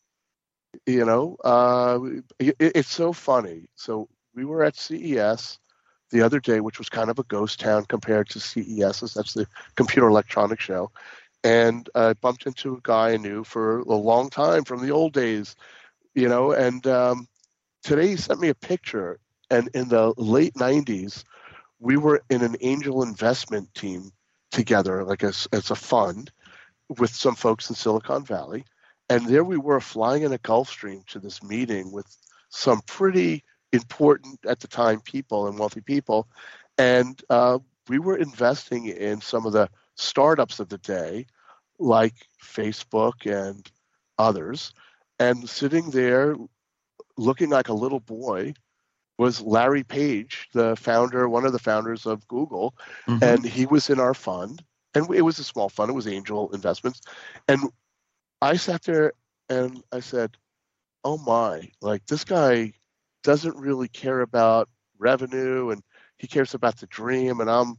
[0.87, 1.99] you know, uh,
[2.39, 3.67] it, it's so funny.
[3.75, 5.59] So we were at CES
[6.11, 9.01] the other day, which was kind of a ghost town compared to CES.
[9.15, 9.47] That's the
[9.77, 10.91] Computer Electronics Show.
[11.43, 15.13] And I bumped into a guy I knew for a long time from the old
[15.13, 15.57] days,
[16.15, 16.53] you know.
[16.53, 17.29] And um,
[17.83, 19.19] today he sent me a picture.
[19.51, 21.25] And in the late 90s,
[21.81, 24.13] we were in an angel investment team
[24.51, 26.31] together, like as, as a fund
[26.99, 28.65] with some folks in Silicon Valley
[29.11, 32.07] and there we were flying in a Gulfstream to this meeting with
[32.49, 36.29] some pretty important at the time people and wealthy people.
[36.79, 41.27] And uh, we were investing in some of the startups of the day,
[41.81, 43.69] like Facebook and
[44.17, 44.73] others.
[45.19, 46.37] And sitting there
[47.17, 48.55] looking like a little boy
[49.19, 52.77] was Larry Page, the founder, one of the founders of Google.
[53.09, 53.25] Mm-hmm.
[53.25, 54.63] And he was in our fund.
[54.95, 57.01] And it was a small fund, it was angel investments.
[57.49, 57.71] And
[58.43, 59.13] I sat there
[59.49, 60.37] and I said,
[61.05, 61.71] "Oh my!
[61.83, 62.73] Like this guy
[63.23, 64.69] doesn't really care about
[64.99, 65.83] revenue, and
[66.19, 67.77] he cares about the dream." And I'm,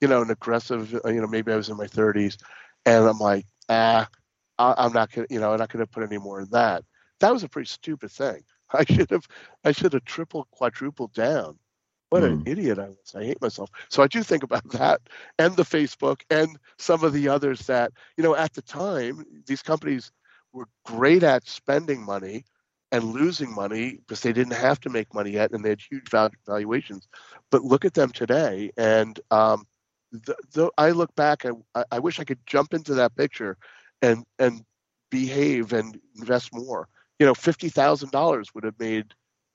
[0.00, 0.94] you know, an aggressive.
[1.04, 2.36] Uh, you know, maybe I was in my 30s,
[2.86, 4.08] and I'm like, ah,
[4.58, 6.84] I, am not gonna, you know, I'm not gonna put any more in that.
[7.20, 8.42] that was a pretty stupid thing.
[8.72, 9.26] I should have
[9.64, 11.58] I should have triple quadrupled down.
[12.10, 12.46] What an Hmm.
[12.46, 13.14] idiot I was.
[13.16, 13.70] I hate myself.
[13.90, 15.00] So I do think about that
[15.38, 19.62] and the Facebook and some of the others that, you know, at the time, these
[19.62, 20.12] companies
[20.52, 22.44] were great at spending money
[22.92, 26.08] and losing money because they didn't have to make money yet and they had huge
[26.46, 27.08] valuations.
[27.50, 28.70] But look at them today.
[28.76, 29.66] And um,
[30.12, 33.56] the, the, I look back and I, I wish I could jump into that picture
[34.02, 34.62] and, and
[35.10, 36.88] behave and invest more.
[37.18, 39.14] You know, $50,000 would have made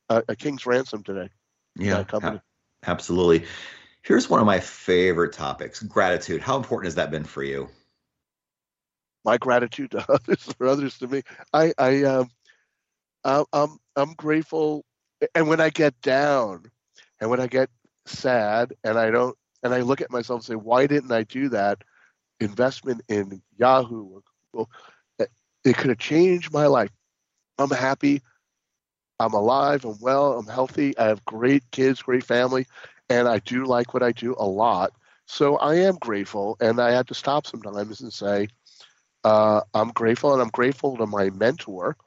[0.09, 1.29] a, a king's ransom today.
[1.77, 2.41] Yeah, company.
[2.83, 3.45] a- absolutely.
[4.01, 6.41] Here's one of my favorite topics gratitude.
[6.41, 7.69] How important has that been for you?
[9.25, 11.23] my gratitude to others for others to me.
[11.51, 12.29] I I um
[13.51, 14.85] I'm I'm grateful,
[15.33, 16.71] and when I get down,
[17.19, 17.69] and when I get
[18.05, 21.49] sad, and I don't, and I look at myself and say, why didn't I do
[21.49, 21.79] that
[22.39, 24.21] investment in Yahoo or
[24.51, 24.69] Google?
[25.63, 26.91] It could have changed my life.
[27.57, 28.21] I'm happy.
[29.19, 29.85] I'm alive.
[29.85, 30.37] I'm well.
[30.37, 30.97] I'm healthy.
[30.97, 32.67] I have great kids, great family,
[33.09, 34.91] and I do like what I do a lot.
[35.25, 38.47] So I am grateful, and I have to stop sometimes and say,
[39.23, 41.97] uh, I'm grateful, and I'm grateful to my mentor,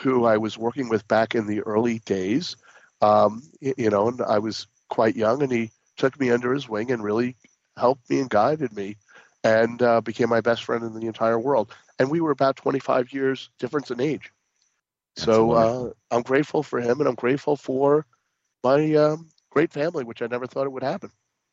[0.00, 2.56] who I was working with back in the early days.
[3.00, 6.90] Um, you know, and I was quite young, and he took me under his wing
[6.90, 7.36] and really
[7.76, 8.96] helped me and guided me,
[9.44, 11.72] and uh, became my best friend in the entire world.
[11.98, 14.32] And we were about 25 years difference in age.
[15.16, 18.06] That's so uh, I'm grateful for him, and I'm grateful for
[18.62, 21.10] my um, great family, which I never thought it would happen.